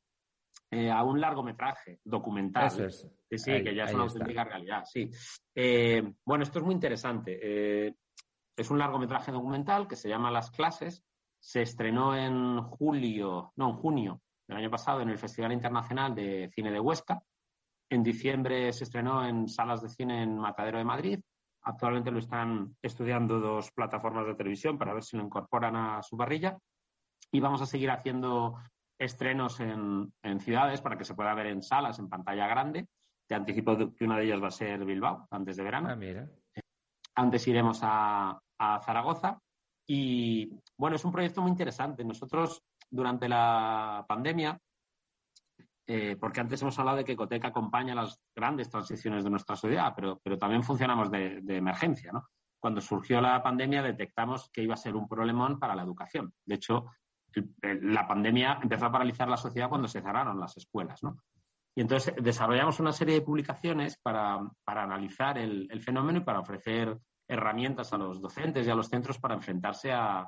eh, 0.71 0.89
a 0.89 1.03
un 1.03 1.19
largometraje 1.19 1.99
documental. 2.03 2.71
Sí, 2.71 3.37
sí, 3.37 3.63
que 3.63 3.75
ya 3.75 3.85
es 3.85 3.93
una 3.93 4.03
auténtica 4.03 4.43
realidad, 4.43 4.83
sí. 4.85 5.09
Eh, 5.53 6.13
bueno, 6.25 6.43
esto 6.43 6.59
es 6.59 6.65
muy 6.65 6.73
interesante. 6.73 7.39
Eh, 7.41 7.95
es 8.55 8.71
un 8.71 8.79
largometraje 8.79 9.31
documental 9.31 9.87
que 9.87 9.95
se 9.95 10.09
llama 10.09 10.31
Las 10.31 10.51
clases. 10.51 11.03
Se 11.39 11.61
estrenó 11.61 12.15
en 12.15 12.61
julio, 12.61 13.51
no, 13.55 13.69
en 13.69 13.75
junio 13.75 14.21
del 14.47 14.57
año 14.57 14.71
pasado 14.71 15.01
en 15.01 15.09
el 15.09 15.17
Festival 15.17 15.51
Internacional 15.51 16.15
de 16.15 16.49
Cine 16.53 16.71
de 16.71 16.79
Huesca 16.79 17.21
en 17.89 18.03
diciembre 18.03 18.73
se 18.73 18.83
estrenó 18.83 19.25
en 19.27 19.47
salas 19.47 19.81
de 19.81 19.89
cine 19.89 20.23
en 20.23 20.37
Matadero 20.37 20.77
de 20.77 20.83
Madrid. 20.83 21.19
Actualmente 21.65 22.11
lo 22.11 22.19
están 22.19 22.75
estudiando 22.81 23.39
dos 23.39 23.71
plataformas 23.71 24.27
de 24.27 24.35
televisión 24.35 24.77
para 24.77 24.93
ver 24.93 25.03
si 25.03 25.17
lo 25.17 25.23
incorporan 25.23 25.75
a 25.75 26.01
su 26.03 26.15
barrilla. 26.15 26.57
Y 27.31 27.39
vamos 27.39 27.61
a 27.61 27.65
seguir 27.65 27.89
haciendo 27.89 28.59
estrenos 28.99 29.59
en, 29.59 30.13
ciudades 30.39 30.81
para 30.81 30.97
que 30.97 31.05
se 31.05 31.15
pueda 31.15 31.33
ver 31.33 31.47
en 31.47 31.63
salas, 31.63 31.97
en 31.97 32.07
pantalla 32.07 32.47
grande. 32.47 32.87
Te 33.27 33.33
anticipo 33.33 33.75
que 33.95 34.05
una 34.05 34.17
de 34.17 34.25
ellas 34.25 34.41
va 34.41 34.47
a 34.49 34.51
ser 34.51 34.85
Bilbao, 34.85 35.27
antes 35.31 35.57
de 35.57 35.63
verano. 35.63 35.89
Ah, 35.89 36.61
antes 37.15 37.47
iremos 37.47 37.79
a, 37.81 38.39
a 38.59 38.79
Zaragoza. 38.81 39.39
Y 39.87 40.51
bueno, 40.77 40.95
es 40.95 41.05
un 41.05 41.11
proyecto 41.11 41.41
muy 41.41 41.49
interesante. 41.49 42.03
Nosotros, 42.03 42.61
durante 42.91 43.27
la 43.27 44.05
pandemia, 44.07 44.59
eh, 45.87 46.17
porque 46.19 46.41
antes 46.41 46.61
hemos 46.61 46.77
hablado 46.79 46.97
de 46.97 47.05
que 47.05 47.11
Ecotec 47.11 47.45
acompaña 47.45 47.93
las 47.93 48.19
grandes 48.35 48.69
transiciones 48.69 49.23
de 49.23 49.29
nuestra 49.29 49.55
sociedad, 49.55 49.93
pero, 49.95 50.19
también 50.37 50.63
funcionamos 50.63 51.11
de, 51.11 51.43
emergencia. 51.47 52.11
¿no? 52.11 52.27
Cuando 52.59 52.81
surgió 52.81 53.21
la 53.21 53.41
pandemia 53.43 53.83
detectamos 53.83 54.49
que 54.51 54.63
iba 54.63 54.73
a 54.73 54.77
ser 54.77 54.95
un 54.95 55.07
problemón 55.07 55.59
para 55.59 55.75
la 55.75 55.83
educación. 55.83 56.33
De 56.43 56.55
hecho, 56.55 56.85
la 57.61 58.07
pandemia 58.07 58.59
empezó 58.63 58.85
a 58.87 58.91
paralizar 58.91 59.27
la 59.27 59.37
sociedad 59.37 59.69
cuando 59.69 59.87
se 59.87 60.01
cerraron 60.01 60.39
las 60.39 60.57
escuelas. 60.57 61.03
¿no? 61.03 61.17
Y 61.75 61.81
entonces 61.81 62.15
desarrollamos 62.19 62.79
una 62.79 62.91
serie 62.91 63.15
de 63.15 63.21
publicaciones 63.21 63.99
para, 64.01 64.39
analizar 64.65 65.37
el, 65.37 65.81
fenómeno 65.81 66.19
y 66.19 66.23
para 66.23 66.39
ofrecer 66.39 66.97
herramientas 67.27 67.93
a 67.93 67.97
los 67.97 68.21
docentes 68.21 68.65
y 68.65 68.69
a 68.71 68.75
los 68.75 68.87
centros 68.87 69.19
para 69.19 69.35
enfrentarse 69.35 69.91
a, 69.91 70.27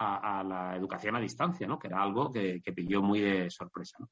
la 0.00 0.76
educación 0.76 1.16
a 1.16 1.20
distancia, 1.20 1.66
¿no? 1.66 1.78
que 1.78 1.88
era 1.88 2.00
algo 2.00 2.30
que, 2.30 2.60
que 2.62 2.72
pilló 2.72 3.02
muy 3.02 3.20
de 3.20 3.50
sorpresa. 3.50 3.96
¿no? 3.98 4.08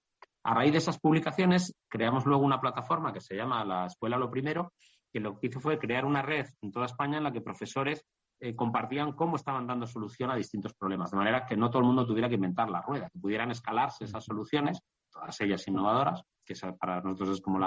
A 0.46 0.54
raíz 0.54 0.70
de 0.70 0.78
esas 0.78 1.00
publicaciones, 1.00 1.74
creamos 1.88 2.24
luego 2.24 2.44
una 2.44 2.60
plataforma 2.60 3.12
que 3.12 3.20
se 3.20 3.34
llama 3.34 3.64
La 3.64 3.86
Escuela 3.86 4.16
Lo 4.16 4.30
Primero, 4.30 4.74
que 5.12 5.18
lo 5.18 5.36
que 5.36 5.48
hizo 5.48 5.58
fue 5.58 5.76
crear 5.76 6.04
una 6.04 6.22
red 6.22 6.46
en 6.62 6.70
toda 6.70 6.86
España 6.86 7.18
en 7.18 7.24
la 7.24 7.32
que 7.32 7.40
profesores 7.40 8.06
eh, 8.38 8.54
compartían 8.54 9.10
cómo 9.14 9.34
estaban 9.34 9.66
dando 9.66 9.88
solución 9.88 10.30
a 10.30 10.36
distintos 10.36 10.72
problemas, 10.74 11.10
de 11.10 11.16
manera 11.16 11.44
que 11.44 11.56
no 11.56 11.68
todo 11.68 11.80
el 11.80 11.86
mundo 11.86 12.06
tuviera 12.06 12.28
que 12.28 12.36
inventar 12.36 12.70
la 12.70 12.80
rueda, 12.80 13.10
que 13.10 13.18
pudieran 13.18 13.50
escalarse 13.50 14.04
esas 14.04 14.24
soluciones, 14.24 14.78
todas 15.10 15.40
ellas 15.40 15.66
innovadoras, 15.66 16.22
que 16.44 16.54
para 16.78 17.00
nosotros 17.00 17.30
es 17.30 17.40
como 17.40 17.58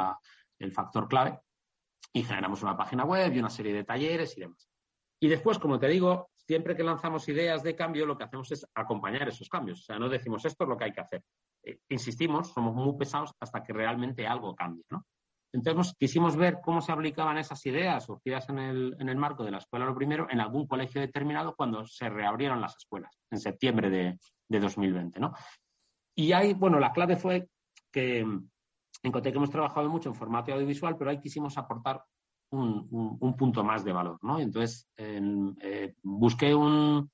el 0.57 0.71
factor 0.71 1.09
clave, 1.09 1.37
y 2.13 2.23
generamos 2.23 2.63
una 2.63 2.77
página 2.77 3.03
web 3.03 3.33
y 3.33 3.39
una 3.39 3.49
serie 3.49 3.73
de 3.73 3.83
talleres 3.83 4.37
y 4.37 4.39
demás. 4.39 4.69
Y 5.19 5.27
después, 5.27 5.59
como 5.59 5.79
te 5.79 5.89
digo, 5.89 6.29
siempre 6.33 6.77
que 6.77 6.83
lanzamos 6.83 7.27
ideas 7.27 7.61
de 7.61 7.75
cambio, 7.75 8.05
lo 8.05 8.17
que 8.17 8.23
hacemos 8.23 8.49
es 8.53 8.65
acompañar 8.73 9.27
esos 9.27 9.49
cambios. 9.49 9.81
O 9.81 9.83
sea, 9.83 9.99
no 9.99 10.07
decimos 10.07 10.45
esto 10.45 10.63
es 10.63 10.69
lo 10.69 10.77
que 10.77 10.85
hay 10.85 10.93
que 10.93 11.01
hacer. 11.01 11.23
Eh, 11.63 11.79
insistimos, 11.89 12.51
somos 12.53 12.73
muy 12.73 12.97
pesados 12.97 13.33
hasta 13.39 13.63
que 13.63 13.73
realmente 13.73 14.25
algo 14.27 14.55
cambie, 14.55 14.83
¿no? 14.89 15.05
Entonces 15.51 15.95
quisimos 15.97 16.35
ver 16.35 16.59
cómo 16.63 16.79
se 16.81 16.91
aplicaban 16.91 17.37
esas 17.39 17.65
ideas 17.65 18.05
surgidas 18.05 18.47
en 18.49 18.59
el, 18.59 18.95
en 18.99 19.09
el 19.09 19.17
marco 19.17 19.43
de 19.43 19.49
la 19.51 19.57
escuela 19.57 19.85
lo 19.85 19.95
primero 19.95 20.27
en 20.29 20.39
algún 20.39 20.67
colegio 20.67 21.01
determinado 21.01 21.55
cuando 21.55 21.85
se 21.87 22.07
reabrieron 22.07 22.61
las 22.61 22.77
escuelas, 22.77 23.11
en 23.31 23.39
septiembre 23.39 23.89
de, 23.89 24.19
de 24.47 24.59
2020, 24.59 25.19
¿no? 25.19 25.33
Y 26.15 26.33
ahí, 26.33 26.53
bueno, 26.53 26.79
la 26.79 26.91
clave 26.91 27.15
fue 27.15 27.49
que 27.91 28.19
en 28.19 29.11
Cotec 29.11 29.35
hemos 29.35 29.49
trabajado 29.49 29.89
mucho 29.89 30.09
en 30.09 30.15
formato 30.15 30.53
audiovisual, 30.53 30.97
pero 30.97 31.09
ahí 31.09 31.19
quisimos 31.19 31.57
aportar 31.57 32.03
un, 32.51 33.17
un, 33.21 33.37
punto 33.37 33.63
más 33.63 33.83
de 33.85 33.93
valor, 33.93 34.17
¿no? 34.23 34.39
Entonces, 34.39 34.87
eh, 34.97 35.93
busqué 36.01 36.53
un, 36.53 37.09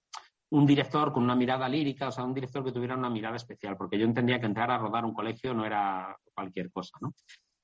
un 0.56 0.66
director 0.66 1.12
con 1.12 1.24
una 1.24 1.36
mirada 1.36 1.68
lírica, 1.68 2.08
o 2.08 2.12
sea, 2.12 2.24
un 2.24 2.34
director 2.34 2.64
que 2.64 2.72
tuviera 2.72 2.96
una 2.96 3.10
mirada 3.10 3.36
especial, 3.36 3.76
porque 3.76 4.00
yo 4.00 4.06
entendía 4.06 4.40
que 4.40 4.46
entrar 4.46 4.72
a 4.72 4.78
rodar 4.78 5.04
un 5.04 5.14
colegio 5.14 5.54
no 5.54 5.66
era 5.66 6.18
cualquier 6.34 6.72
cosa, 6.72 6.98
¿no? 7.02 7.14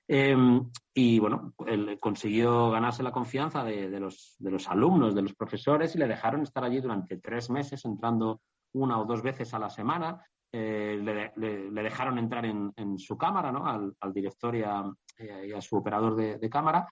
Em, 0.10 0.70
y 0.94 1.20
bueno, 1.20 1.54
él 1.68 1.98
consiguió 2.02 2.70
ganarse 2.70 3.02
la 3.02 3.14
confianza 3.14 3.64
de, 3.64 3.98
los, 3.98 4.36
de, 4.40 4.52
los, 4.52 4.68
alumnos, 4.68 5.16
de 5.16 5.22
los 5.22 5.34
profesores, 5.36 5.96
y 5.96 6.00
le 6.00 6.08
dejaron 6.08 6.42
estar 6.42 6.66
allí 6.66 6.82
durante 6.82 7.18
tres 7.18 7.50
meses, 7.50 7.86
entrando 7.86 8.42
una 8.74 9.00
o 9.00 9.06
dos 9.06 9.22
veces 9.22 9.54
a 9.54 9.60
la 9.60 9.70
semana. 9.70 10.22
Eh, 10.52 11.00
le, 11.02 11.82
dejaron 11.84 12.18
entrar 12.18 12.46
en, 12.46 13.00
su 13.00 13.18
cámara, 13.18 13.54
¿no? 13.54 13.66
al, 13.66 14.14
director 14.14 14.54
y 14.54 14.64
a, 14.64 15.62
su 15.62 15.78
operador 15.78 16.18
de, 16.18 16.50
cámara. 16.50 16.90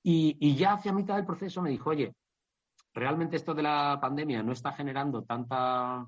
Y, 0.00 0.36
y, 0.38 0.54
ya 0.54 0.74
hacia 0.74 0.92
mitad 0.92 1.16
del 1.16 1.26
proceso 1.26 1.60
me 1.60 1.70
dijo, 1.70 1.90
oye, 1.90 2.14
realmente 2.94 3.36
esto 3.36 3.54
de 3.54 3.62
la 3.62 3.98
pandemia 4.00 4.42
no 4.42 4.52
está 4.52 4.72
generando 4.72 5.24
tanta 5.24 6.06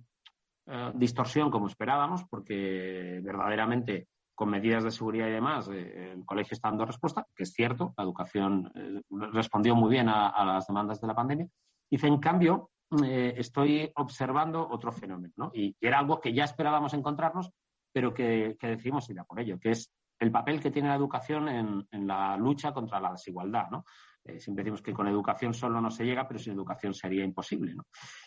eh, 0.66 0.92
distorsión 0.94 1.50
como 1.50 1.66
esperábamos, 1.66 2.24
porque 2.24 3.20
verdaderamente 3.22 4.08
con 4.34 4.48
medidas 4.50 4.84
de 4.84 4.90
seguridad 4.90 5.28
y 5.28 5.32
demás, 5.32 5.68
eh, 5.68 6.12
el 6.12 6.24
colegio 6.24 6.54
está 6.54 6.68
dando 6.68 6.84
respuesta, 6.84 7.26
que 7.34 7.42
es 7.42 7.52
cierto, 7.52 7.94
la 7.96 8.04
educación 8.04 8.70
eh, 8.74 9.02
respondió 9.32 9.74
muy 9.74 9.90
bien 9.90 10.08
a, 10.08 10.44
las 10.44 10.66
demandas 10.66 11.00
de 11.00 11.06
la 11.06 11.14
pandemia. 11.14 11.48
Dice, 11.90 12.06
en 12.06 12.18
cambio, 12.18 12.70
estoy 13.02 13.90
observando 13.96 14.68
otro 14.68 14.92
fenómeno, 14.92 15.32
¿no? 15.36 15.50
Y, 15.54 15.76
era 15.80 15.98
algo 15.98 16.20
que 16.20 16.32
ya 16.32 16.44
esperábamos 16.44 16.94
encontrarnos, 16.94 17.50
pero 17.92 18.14
que, 18.14 18.56
que 18.58 18.68
decidimos 18.68 19.08
ir 19.10 19.18
a 19.18 19.24
por 19.24 19.40
ello, 19.40 19.58
que 19.58 19.70
es 19.70 19.92
el 20.18 20.30
papel 20.30 20.60
que 20.60 20.70
tiene 20.70 20.88
la 20.88 20.94
educación 20.94 21.48
en, 21.48 21.86
en 21.90 22.06
la 22.06 22.36
lucha 22.36 22.72
contra 22.72 23.00
la 23.00 23.12
desigualdad, 23.12 23.68
¿no? 23.70 23.84
Eh, 24.24 24.38
siempre 24.38 24.62
decimos 24.62 24.82
que 24.82 24.92
con 24.92 25.08
educación 25.08 25.52
solo 25.52 25.80
no 25.80 25.90
se 25.90 26.04
llega, 26.04 26.26
pero 26.26 26.38
sin 26.38 26.52
educación 26.52 26.94
sería 26.94 27.24
imposible. 27.24 27.74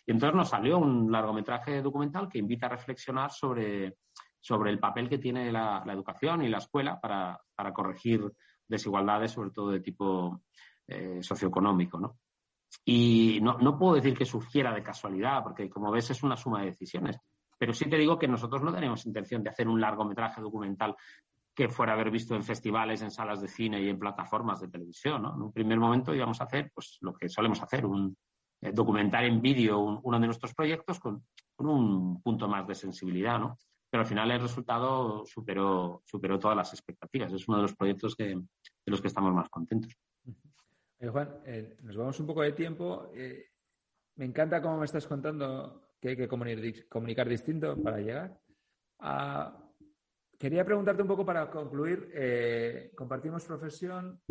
Y 0.05 0.11
entonces 0.11 0.35
nos 0.35 0.49
salió 0.49 0.77
un 0.77 1.11
largometraje 1.11 1.81
documental 1.81 2.27
que 2.27 2.39
invita 2.39 2.65
a 2.65 2.69
reflexionar 2.69 3.31
sobre, 3.31 3.97
sobre 4.39 4.71
el 4.71 4.79
papel 4.79 5.07
que 5.07 5.17
tiene 5.17 5.51
la, 5.51 5.83
educación 5.87 6.43
y 6.43 6.49
la 6.49 6.57
escuela 6.57 6.99
para, 6.99 7.39
corregir 7.73 8.29
desigualdades, 8.67 9.31
sobre 9.31 9.51
todo 9.51 9.71
de 9.71 9.79
tipo 9.79 10.41
eh, 10.87 11.19
socioeconómico. 11.21 12.17
Y 12.83 13.39
no, 13.41 13.57
no 13.57 13.77
puedo 13.77 13.95
decir 13.95 14.17
que 14.17 14.25
surgiera 14.25 14.73
de 14.73 14.83
casualidad, 14.83 15.43
porque 15.43 15.69
como 15.69 15.91
ves 15.91 16.09
es 16.09 16.23
una 16.23 16.35
suma 16.35 16.59
de 16.59 16.67
decisiones. 16.67 17.17
Pero 17.57 17.73
sí 17.73 17.89
te 17.89 17.97
digo 17.97 18.19
que 18.19 18.27
nosotros 18.27 18.61
no 18.61 18.73
tenemos 18.73 19.05
intención 19.05 19.41
de 19.41 19.49
hacer 19.49 19.67
un 19.69 19.79
largometraje 19.79 20.41
documental 20.41 20.95
que 21.55 21.69
fuera 21.69 21.93
haber 21.93 22.11
visto 22.11 22.35
en 22.35 22.43
festivales, 22.43 23.01
en 23.01 23.09
salas 23.09 23.41
de 23.41 23.47
cine 23.47 23.81
y 23.81 23.87
en 23.87 23.97
plataformas 23.97 24.59
de 24.59 24.67
televisión. 24.67 25.25
En 25.25 25.41
un 25.41 25.53
primer 25.53 25.79
momento 25.79 26.13
íbamos 26.13 26.41
a 26.41 26.43
hacer 26.43 26.69
pues, 26.73 26.97
lo 26.99 27.13
que 27.13 27.29
solemos 27.29 27.61
hacer, 27.63 27.85
un 27.85 28.15
eh, 28.61 28.71
documentar 28.73 29.23
en 29.23 29.41
vídeo 29.41 29.79
uno 30.03 30.19
de 30.19 30.25
nuestros 30.25 30.53
proyectos 30.53 30.99
con, 30.99 31.25
un 31.57 32.21
punto 32.21 32.49
más 32.49 32.67
de 32.67 32.75
sensibilidad. 32.75 33.39
Pero 33.89 34.01
al 34.01 34.07
final 34.07 34.29
el 34.31 34.41
resultado 34.41 35.25
superó, 35.25 36.01
superó 36.05 36.37
todas 36.37 36.57
las 36.57 36.73
expectativas. 36.73 37.31
Es 37.31 37.47
uno 37.47 37.59
de 37.59 37.63
los 37.63 37.75
proyectos 37.75 38.17
de 38.17 38.43
los 38.85 38.99
que 38.99 39.07
estamos 39.07 39.33
más 39.33 39.47
contentos. 39.49 39.95
Juan, 40.99 41.39
eh, 41.45 41.77
nos 41.83 41.95
vamos 41.95 42.19
un 42.19 42.27
poco 42.27 42.41
de 42.41 42.51
tiempo. 42.51 43.09
Eh, 43.15 43.45
me 44.15 44.25
encanta 44.25 44.61
cómo 44.61 44.79
me 44.79 44.85
estás 44.85 45.07
contando 45.07 45.93
que 46.01 46.09
hay 46.09 46.17
que 46.17 46.27
comunicar, 46.27 46.87
comunicar 46.89 47.29
distinto 47.29 47.81
para 47.81 47.99
llegar. 47.99 48.37
a 48.99 49.64
Quería 50.37 50.65
preguntarte 50.65 51.01
un 51.01 51.07
poco 51.07 51.25
para 51.25 51.49
concluir, 51.49 52.11
eh, 52.13 52.91
compartimos 52.95 53.45
profesión, 53.45 54.21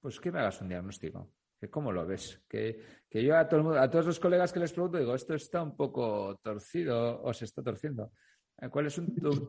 pues 0.00 0.20
que 0.20 0.30
me 0.30 0.38
hagas 0.38 0.60
un 0.60 0.68
diagnóstico, 0.68 1.32
que 1.58 1.68
cómo 1.68 1.90
lo 1.90 2.06
ves, 2.06 2.44
que, 2.48 3.02
yo 3.10 3.36
a, 3.36 3.48
todos 3.48 4.06
los 4.06 4.20
colegas 4.20 4.52
que 4.52 4.60
les 4.60 4.72
pregunto 4.72 4.98
digo, 4.98 5.14
esto 5.14 5.34
está 5.34 5.62
un 5.62 5.76
poco 5.76 6.38
torcido 6.42 7.22
o 7.22 7.32
se 7.32 7.46
está 7.46 7.62
torciendo. 7.62 8.12
Eh, 8.60 8.68
¿Cuál 8.68 8.86
es 8.86 9.00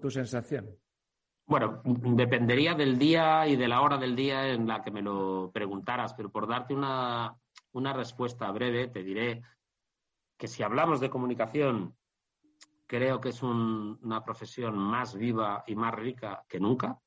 tu, 0.02 0.10
sensación? 0.10 0.76
Bueno, 1.46 1.82
dependería 1.84 2.74
del 2.74 2.98
día 2.98 3.48
y 3.48 3.56
de 3.56 3.68
la 3.68 3.82
hora 3.82 3.98
del 3.98 4.16
día 4.16 4.48
en 4.48 4.68
la 4.68 4.82
que 4.82 4.90
me 4.90 5.04
lo 5.04 5.52
preguntaras, 5.54 6.16
pero 6.16 6.32
por 6.32 6.48
darte 6.48 6.74
una, 6.74 7.36
una 7.74 7.94
respuesta 7.94 8.50
breve, 8.52 8.88
te 8.88 9.04
diré 9.04 9.44
que 10.38 10.48
si 10.48 10.64
hablamos 10.64 11.00
de 11.00 11.12
comunicación 11.12 11.96
creo 12.88 13.20
que 13.20 13.30
es 13.30 13.42
una 13.44 14.24
profesión 14.24 14.78
más 14.78 15.16
viva 15.16 15.64
y 15.68 15.76
más 15.76 15.94
rica 15.94 16.44
que 16.48 16.60
nunca. 16.60 17.00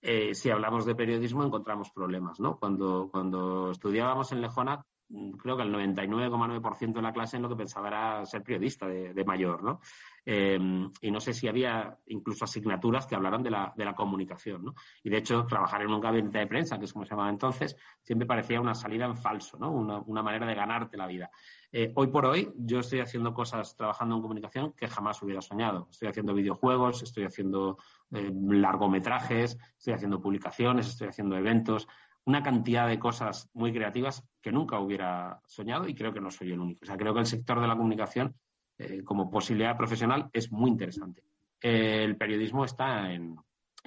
Eh, 0.00 0.34
si 0.34 0.50
hablamos 0.50 0.84
de 0.84 0.94
periodismo 0.94 1.44
encontramos 1.44 1.90
problemas, 1.90 2.38
¿no? 2.38 2.58
Cuando, 2.58 3.08
cuando 3.10 3.70
estudiábamos 3.70 4.30
en 4.32 4.40
Lejona, 4.40 4.84
mm, 5.08 5.32
creo 5.32 5.56
que 5.56 5.62
el 5.62 5.72
99,9% 5.72 6.92
de 6.92 7.02
la 7.02 7.12
clase 7.12 7.36
en 7.36 7.42
lo 7.42 7.48
que 7.48 7.56
pensaba 7.56 7.88
era 7.88 8.26
ser 8.26 8.42
periodista 8.42 8.86
de, 8.86 9.24
mayor, 9.24 9.62
¿no? 9.62 9.80
Eh, 10.28 10.58
y 11.00 11.10
no 11.12 11.20
sé 11.20 11.32
si 11.32 11.46
había 11.46 11.96
incluso 12.08 12.44
asignaturas 12.44 13.06
que 13.06 13.14
hablaran 13.14 13.44
de 13.44 13.50
la, 13.50 13.72
de 13.76 13.84
la 13.84 13.94
comunicación, 13.94 14.64
¿no? 14.64 14.74
Y 15.04 15.08
de 15.08 15.18
hecho, 15.18 15.46
trabajar 15.46 15.82
en 15.82 15.92
un 15.92 16.00
gabinete 16.00 16.38
de 16.38 16.48
prensa, 16.48 16.78
que 16.78 16.86
es 16.86 16.92
como 16.92 17.04
se 17.04 17.10
llamaba 17.10 17.30
entonces, 17.30 17.76
siempre 18.02 18.26
parecía 18.26 18.60
una 18.60 18.74
salida 18.74 19.04
en 19.06 19.16
falso, 19.16 19.56
¿no? 19.56 19.70
Una, 19.70 20.00
una 20.00 20.24
manera 20.24 20.44
de 20.44 20.56
ganarte 20.56 20.96
la 20.96 21.06
vida. 21.06 21.30
Eh, 21.70 21.92
hoy 21.94 22.08
por 22.08 22.26
hoy 22.26 22.52
yo 22.56 22.80
estoy 22.80 23.00
haciendo 23.00 23.32
cosas 23.32 23.76
trabajando 23.76 24.16
en 24.16 24.22
comunicación 24.22 24.72
que 24.72 24.88
jamás 24.88 25.22
hubiera 25.22 25.40
soñado. 25.40 25.86
Estoy 25.90 26.08
haciendo 26.08 26.34
videojuegos, 26.34 27.02
estoy 27.04 27.24
haciendo 27.24 27.78
eh, 28.12 28.32
largometrajes, 28.32 29.56
estoy 29.78 29.94
haciendo 29.94 30.20
publicaciones, 30.20 30.88
estoy 30.88 31.08
haciendo 31.08 31.36
eventos, 31.36 31.86
una 32.24 32.42
cantidad 32.42 32.88
de 32.88 32.98
cosas 32.98 33.48
muy 33.54 33.72
creativas 33.72 34.24
que 34.42 34.50
nunca 34.50 34.80
hubiera 34.80 35.40
soñado 35.46 35.86
y 35.86 35.94
creo 35.94 36.12
que 36.12 36.20
no 36.20 36.30
soy 36.30 36.52
el 36.52 36.60
único. 36.60 36.80
O 36.82 36.86
sea, 36.86 36.96
creo 36.96 37.14
que 37.14 37.20
el 37.20 37.26
sector 37.26 37.60
de 37.60 37.68
la 37.68 37.76
comunicación 37.76 38.34
eh, 38.78 39.02
como 39.04 39.30
posibilidad 39.30 39.76
profesional 39.76 40.28
es 40.32 40.50
muy 40.52 40.70
interesante. 40.70 41.22
el 41.60 42.16
periodismo 42.16 42.64
está 42.64 43.12
en, 43.12 43.36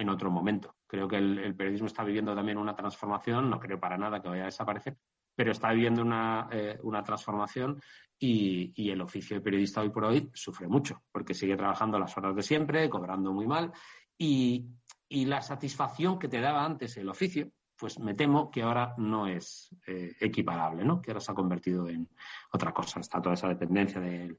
otro 0.08 0.32
momento. 0.32 0.76
Creo 0.88 1.10
que 1.10 1.18
el 1.18 1.56
periodismo 1.56 1.88
está 1.88 2.06
viviendo 2.06 2.34
también 2.34 2.58
una 2.58 2.74
transformación, 2.74 3.50
no 3.50 3.60
creo 3.60 3.80
para 3.80 3.98
nada 3.98 4.22
que 4.22 4.30
vaya 4.30 4.44
a 4.44 4.46
desaparecer, 4.46 4.98
pero 5.40 5.54
está 5.54 5.72
viviendo 5.72 6.02
una, 6.02 6.50
eh, 6.52 6.78
transformación 7.06 7.82
y, 8.20 8.92
el 8.92 9.00
oficio 9.00 9.38
de 9.38 9.42
periodista 9.42 9.80
hoy 9.80 9.90
por 9.90 10.04
hoy 10.04 10.30
sufre 10.34 10.68
mucho, 10.68 11.02
porque 11.14 11.34
sigue 11.34 11.56
trabajando 11.56 11.98
las 11.98 12.18
horas 12.18 12.36
de 12.36 12.44
siempre, 12.44 12.90
cobrando 12.90 13.32
muy 13.32 13.48
mal, 13.48 13.72
y, 14.18 14.68
la 15.10 15.42
satisfacción 15.42 16.20
que 16.20 16.28
te 16.28 16.42
daba 16.42 16.66
antes 16.66 16.98
el 16.98 17.08
oficio, 17.08 17.50
pues 17.78 18.00
me 18.00 18.16
temo 18.16 18.52
que 18.52 18.64
ahora 18.64 18.94
no 18.98 19.28
es 19.28 19.74
eh, 19.88 20.14
equiparable, 20.20 20.84
¿no? 20.84 21.02
Que 21.02 21.12
ahora 21.12 21.22
se 21.22 21.32
ha 21.32 21.36
convertido 21.36 21.88
en 21.88 22.10
otra 22.52 22.74
cosa. 22.74 23.00
Está 23.00 23.22
toda 23.22 23.36
esa 23.36 23.48
dependencia 23.48 24.02
del, 24.02 24.38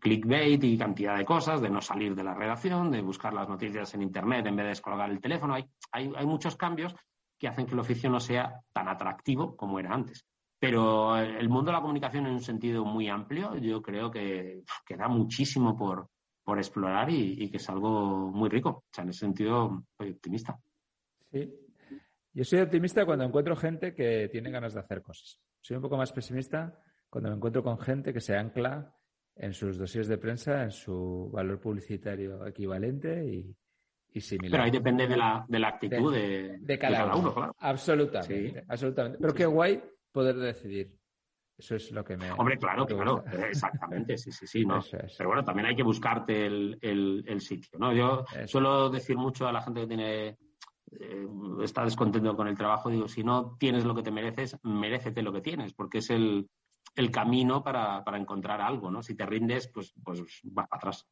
clickbait 0.00 0.62
y 0.62 0.78
cantidad 0.78 1.16
de 1.16 1.24
cosas, 1.24 1.60
de 1.60 1.70
no 1.70 1.80
salir 1.80 2.14
de 2.14 2.24
la 2.24 2.34
redacción, 2.34 2.90
de 2.90 3.00
buscar 3.00 3.32
las 3.32 3.48
noticias 3.48 3.94
en 3.94 4.02
Internet 4.02 4.46
en 4.46 4.56
vez 4.56 4.64
de 4.64 4.70
descolgar 4.70 5.10
el 5.10 5.20
teléfono. 5.20 5.54
hay, 5.54 5.64
hay 5.92 6.26
muchos 6.26 6.56
cambios 6.56 6.94
que 7.38 7.48
hacen 7.48 7.66
que 7.66 7.72
el 7.72 7.80
oficio 7.80 8.10
no 8.10 8.20
sea 8.20 8.60
tan 8.72 8.88
atractivo 8.88 9.56
como 9.56 9.80
era 9.80 9.92
antes. 9.94 10.26
Pero 10.60 11.16
el 11.16 11.48
mundo 11.48 11.70
de 11.70 11.76
la 11.78 11.80
comunicación 11.80 12.26
en 12.26 12.34
un 12.34 12.42
sentido 12.42 12.84
muy 12.84 13.08
amplio, 13.08 13.56
yo 13.56 13.80
creo 13.80 14.10
que, 14.10 14.62
queda 14.84 15.08
muchísimo 15.08 15.76
por, 15.76 16.06
explorar 16.58 17.08
y, 17.10 17.48
que 17.48 17.56
es 17.56 17.70
algo 17.70 18.30
muy 18.30 18.50
rico. 18.50 18.68
O 18.70 18.84
sea, 18.92 19.04
en 19.04 19.10
ese 19.10 19.20
sentido, 19.20 19.84
soy 19.96 20.10
optimista. 20.10 20.58
Sí. 21.32 21.50
Yo 22.34 22.44
soy 22.44 22.60
optimista 22.60 23.06
cuando 23.06 23.24
encuentro 23.24 23.56
gente 23.56 23.94
que 23.94 24.28
tiene 24.30 24.50
ganas 24.50 24.74
de 24.74 24.80
hacer 24.80 25.00
cosas. 25.00 25.40
Soy 25.62 25.76
un 25.76 25.82
poco 25.82 25.96
más 25.96 26.12
pesimista 26.12 26.78
cuando 27.08 27.30
me 27.30 27.36
encuentro 27.36 27.62
con 27.62 27.78
gente 27.78 28.12
que 28.12 28.20
se 28.20 28.36
ancla 28.36 28.94
en 29.40 29.54
sus 29.54 29.78
dosis 29.78 30.06
de 30.06 30.18
prensa, 30.18 30.62
en 30.64 30.70
su 30.70 31.30
valor 31.32 31.58
publicitario 31.58 32.46
equivalente 32.46 33.24
y, 33.24 34.20
similar. 34.20 34.50
Pero 34.50 34.62
ahí 34.64 34.70
depende 34.70 35.08
de 35.08 35.16
la, 35.16 35.46
de 35.48 35.58
la 35.58 35.68
actitud 35.68 36.12
de, 36.12 36.78
cada, 36.78 37.16
uno. 37.16 37.32
claro. 37.32 37.56
Absolutamente, 37.58 38.64
absolutamente. 38.68 39.18
Pero 39.18 39.34
qué 39.34 39.46
guay 39.46 39.82
poder 40.12 40.36
decidir. 40.36 40.94
Eso 41.56 41.76
es 41.76 41.90
lo 41.90 42.04
que 42.04 42.16
me. 42.18 42.30
Hombre, 42.32 42.58
claro, 42.58 42.84
claro, 42.84 43.24
exactamente, 43.48 44.18
sí, 44.18 44.30
sí, 44.30 44.46
sí, 44.46 44.64
¿no? 44.64 44.80
Pero 45.16 45.28
bueno, 45.30 45.44
también 45.44 45.66
hay 45.66 45.76
que 45.76 45.82
buscarte 45.82 46.46
el, 46.46 46.78
el, 46.82 47.40
sitio, 47.40 47.78
¿no? 47.78 47.94
Yo 47.94 48.24
suelo 48.46 48.90
decir 48.90 49.16
mucho 49.16 49.46
a 49.46 49.52
la 49.52 49.62
gente 49.62 49.82
que 49.82 49.86
tiene 49.86 50.38
eh, 50.92 51.26
está 51.62 51.84
descontento 51.84 52.34
con 52.36 52.48
el 52.48 52.56
trabajo, 52.56 52.90
digo, 52.90 53.08
si 53.08 53.22
no 53.22 53.56
tienes 53.58 53.84
lo 53.84 53.94
que 53.94 54.02
te 54.02 54.10
mereces, 54.10 54.58
merécete 54.64 55.22
lo 55.22 55.32
que 55.32 55.40
tienes, 55.40 55.72
porque 55.72 55.98
es 55.98 56.10
el, 56.10 56.48
el 56.94 57.10
camino 57.10 57.62
para, 57.62 58.04
para, 58.04 58.18
encontrar 58.18 58.60
algo, 58.60 58.90
¿no? 58.90 59.02
Si 59.02 59.16
te 59.16 59.26
rindes, 59.26 59.68
pues, 59.68 59.94
pues 60.02 60.20
vas 60.44 60.68
para 60.68 60.78
atrás. 60.78 61.08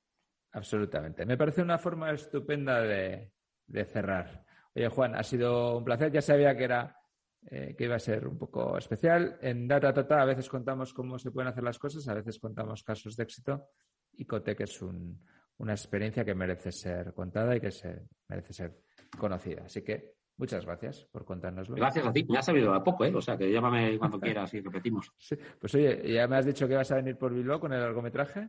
Absolutamente. 0.53 1.25
Me 1.25 1.37
parece 1.37 1.63
una 1.63 1.79
forma 1.79 2.11
estupenda 2.11 2.81
de, 2.81 3.33
de 3.67 3.85
cerrar. 3.85 4.45
Oye, 4.75 4.89
Juan, 4.89 5.15
ha 5.15 5.23
sido 5.23 5.79
un 5.79 5.85
placer. 5.85 6.11
Ya 6.13 6.23
sabía 6.23 6.57
que 6.57 6.65
era 6.65 6.99
eh, 7.47 7.75
que 7.79 7.85
iba 7.85 7.95
a 7.95 8.01
ser 8.01 8.27
un 8.27 8.37
poco 8.37 8.77
especial. 8.77 9.39
En 9.41 9.69
Data 9.69 9.93
Tata 9.93 10.21
a 10.21 10.25
veces 10.25 10.49
contamos 10.49 10.93
cómo 10.93 11.19
se 11.19 11.31
pueden 11.31 11.49
hacer 11.49 11.63
las 11.63 11.79
cosas, 11.79 12.07
a 12.09 12.15
veces 12.15 12.39
contamos 12.39 12.83
casos 12.83 13.17
de 13.17 13.23
éxito 13.23 13.69
y 14.13 14.25
Cotec 14.27 14.61
es 14.61 14.83
una 14.83 15.73
experiencia 15.73 16.25
que 16.25 16.35
merece 16.35 16.73
ser 16.73 17.15
contada 17.15 17.57
y 17.57 17.61
que 17.61 17.71
se, 17.71 18.07
merece 18.29 18.53
ser 18.53 18.83
conocida. 19.17 19.63
Así 19.65 19.83
que 19.83 20.18
Muchas 20.39 20.65
gracias 20.65 21.05
por 21.11 21.25
contárnoslo. 21.25 21.75
Gracias 21.75 22.07
a 22.07 22.13
ti. 22.13 22.25
Me 22.29 22.39
ha 22.39 22.43
servido 22.43 22.73
a 22.73 22.83
poco, 22.83 23.05
¿eh? 23.05 23.13
O 23.15 23.21
sea, 23.21 23.37
que 23.37 23.51
llámame 23.51 23.99
cuando 23.99 24.21
quieras 24.21 24.55
y 24.55 24.61
repetimos. 24.61 25.13
Sí. 25.19 25.37
Pues 25.61 25.75
oye, 25.75 26.13
ya 26.13 26.29
me 26.29 26.37
has 26.37 26.47
dicho 26.47 26.69
que 26.69 26.77
vas 26.77 26.91
a 26.93 26.97
venir 26.97 27.19
por 27.19 27.35
Bilbao 27.35 27.59
con 27.59 27.73
el 27.73 27.81
largometraje. 27.81 28.49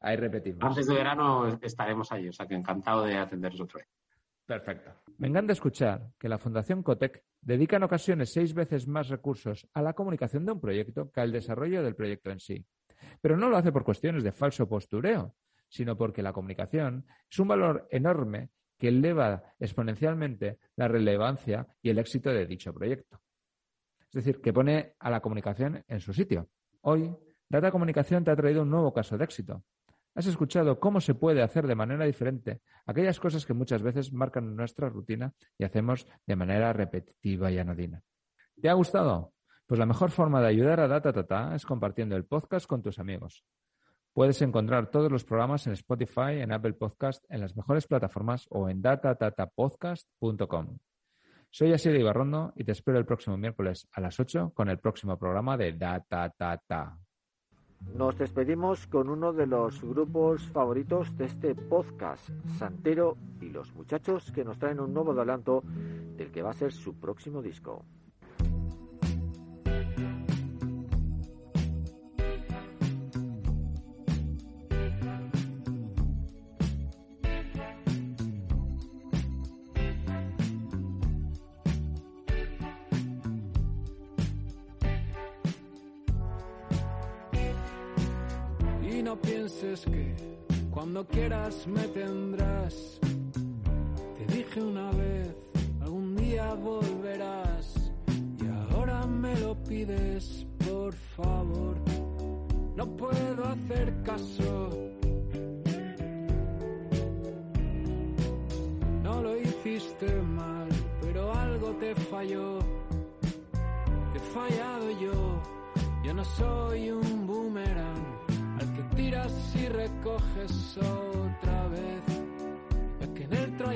Ahí 0.00 0.16
repetimos. 0.16 0.62
Antes 0.62 0.86
de 0.86 0.94
verano 0.94 1.58
estaremos 1.62 2.10
ahí, 2.12 2.28
o 2.28 2.32
sea 2.32 2.46
que 2.46 2.54
encantado 2.54 3.04
de 3.04 3.16
atenderos 3.16 3.60
otra 3.60 3.78
vez. 3.78 3.88
Perfecto. 4.46 4.90
Me 5.18 5.28
encanta 5.28 5.52
escuchar 5.52 6.10
que 6.18 6.28
la 6.28 6.38
Fundación 6.38 6.82
Cotec 6.82 7.22
dedica 7.40 7.76
en 7.76 7.82
ocasiones 7.82 8.32
seis 8.32 8.54
veces 8.54 8.88
más 8.88 9.08
recursos 9.08 9.68
a 9.74 9.82
la 9.82 9.92
comunicación 9.92 10.44
de 10.44 10.52
un 10.52 10.60
proyecto 10.60 11.10
que 11.12 11.20
al 11.20 11.32
desarrollo 11.32 11.82
del 11.82 11.94
proyecto 11.94 12.30
en 12.30 12.40
sí. 12.40 12.64
Pero 13.20 13.36
no 13.36 13.48
lo 13.48 13.56
hace 13.56 13.72
por 13.72 13.84
cuestiones 13.84 14.24
de 14.24 14.32
falso 14.32 14.68
postureo, 14.68 15.34
sino 15.68 15.96
porque 15.96 16.22
la 16.22 16.32
comunicación 16.32 17.06
es 17.30 17.38
un 17.38 17.48
valor 17.48 17.86
enorme 17.90 18.50
que 18.78 18.88
eleva 18.88 19.42
exponencialmente 19.58 20.58
la 20.76 20.88
relevancia 20.88 21.66
y 21.82 21.90
el 21.90 21.98
éxito 21.98 22.30
de 22.30 22.46
dicho 22.46 22.72
proyecto. 22.72 23.20
Es 24.00 24.24
decir, 24.24 24.40
que 24.40 24.52
pone 24.52 24.94
a 24.98 25.10
la 25.10 25.20
comunicación 25.20 25.84
en 25.86 26.00
su 26.00 26.14
sitio. 26.14 26.48
Hoy, 26.82 27.14
Data 27.48 27.70
Comunicación 27.70 28.24
te 28.24 28.30
ha 28.30 28.36
traído 28.36 28.62
un 28.62 28.70
nuevo 28.70 28.92
caso 28.92 29.18
de 29.18 29.24
éxito. 29.24 29.64
Has 30.14 30.26
escuchado 30.26 30.80
cómo 30.80 31.00
se 31.00 31.14
puede 31.14 31.42
hacer 31.42 31.66
de 31.66 31.74
manera 31.74 32.04
diferente 32.04 32.60
aquellas 32.86 33.20
cosas 33.20 33.44
que 33.44 33.52
muchas 33.52 33.82
veces 33.82 34.12
marcan 34.12 34.56
nuestra 34.56 34.88
rutina 34.88 35.34
y 35.56 35.64
hacemos 35.64 36.06
de 36.26 36.36
manera 36.36 36.72
repetitiva 36.72 37.50
y 37.50 37.58
anodina. 37.58 38.02
¿Te 38.60 38.68
ha 38.68 38.72
gustado? 38.72 39.32
Pues 39.66 39.78
la 39.78 39.86
mejor 39.86 40.10
forma 40.10 40.40
de 40.40 40.48
ayudar 40.48 40.80
a 40.80 40.88
Data 40.88 41.54
es 41.54 41.66
compartiendo 41.66 42.16
el 42.16 42.24
podcast 42.24 42.66
con 42.66 42.82
tus 42.82 42.98
amigos. 42.98 43.44
Puedes 44.12 44.42
encontrar 44.42 44.90
todos 44.90 45.12
los 45.12 45.24
programas 45.24 45.66
en 45.66 45.74
Spotify, 45.74 46.40
en 46.40 46.52
Apple 46.52 46.72
Podcast, 46.72 47.24
en 47.28 47.40
las 47.40 47.56
mejores 47.56 47.86
plataformas 47.86 48.46
o 48.50 48.68
en 48.68 48.82
datatatapodcast.com. 48.82 50.78
Soy 51.50 51.72
Asier 51.72 51.96
Ibarrondo 51.96 52.52
y 52.56 52.64
te 52.64 52.72
espero 52.72 52.98
el 52.98 53.06
próximo 53.06 53.38
miércoles 53.38 53.88
a 53.92 54.00
las 54.00 54.20
8 54.20 54.52
con 54.54 54.68
el 54.68 54.78
próximo 54.78 55.16
programa 55.18 55.56
de 55.56 55.72
Data 55.72 56.30
Nos 57.94 58.18
despedimos 58.18 58.86
con 58.86 59.08
uno 59.08 59.32
de 59.32 59.46
los 59.46 59.82
grupos 59.82 60.46
favoritos 60.48 61.16
de 61.16 61.24
este 61.24 61.54
podcast, 61.54 62.28
Santero 62.58 63.16
y 63.40 63.48
los 63.48 63.72
muchachos 63.74 64.30
que 64.32 64.44
nos 64.44 64.58
traen 64.58 64.80
un 64.80 64.92
nuevo 64.92 65.12
adelanto 65.12 65.62
del 66.16 66.30
que 66.30 66.42
va 66.42 66.50
a 66.50 66.54
ser 66.54 66.72
su 66.72 66.98
próximo 66.98 67.40
disco. 67.40 67.84
Quieras 91.64 92.17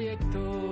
que 0.02 0.71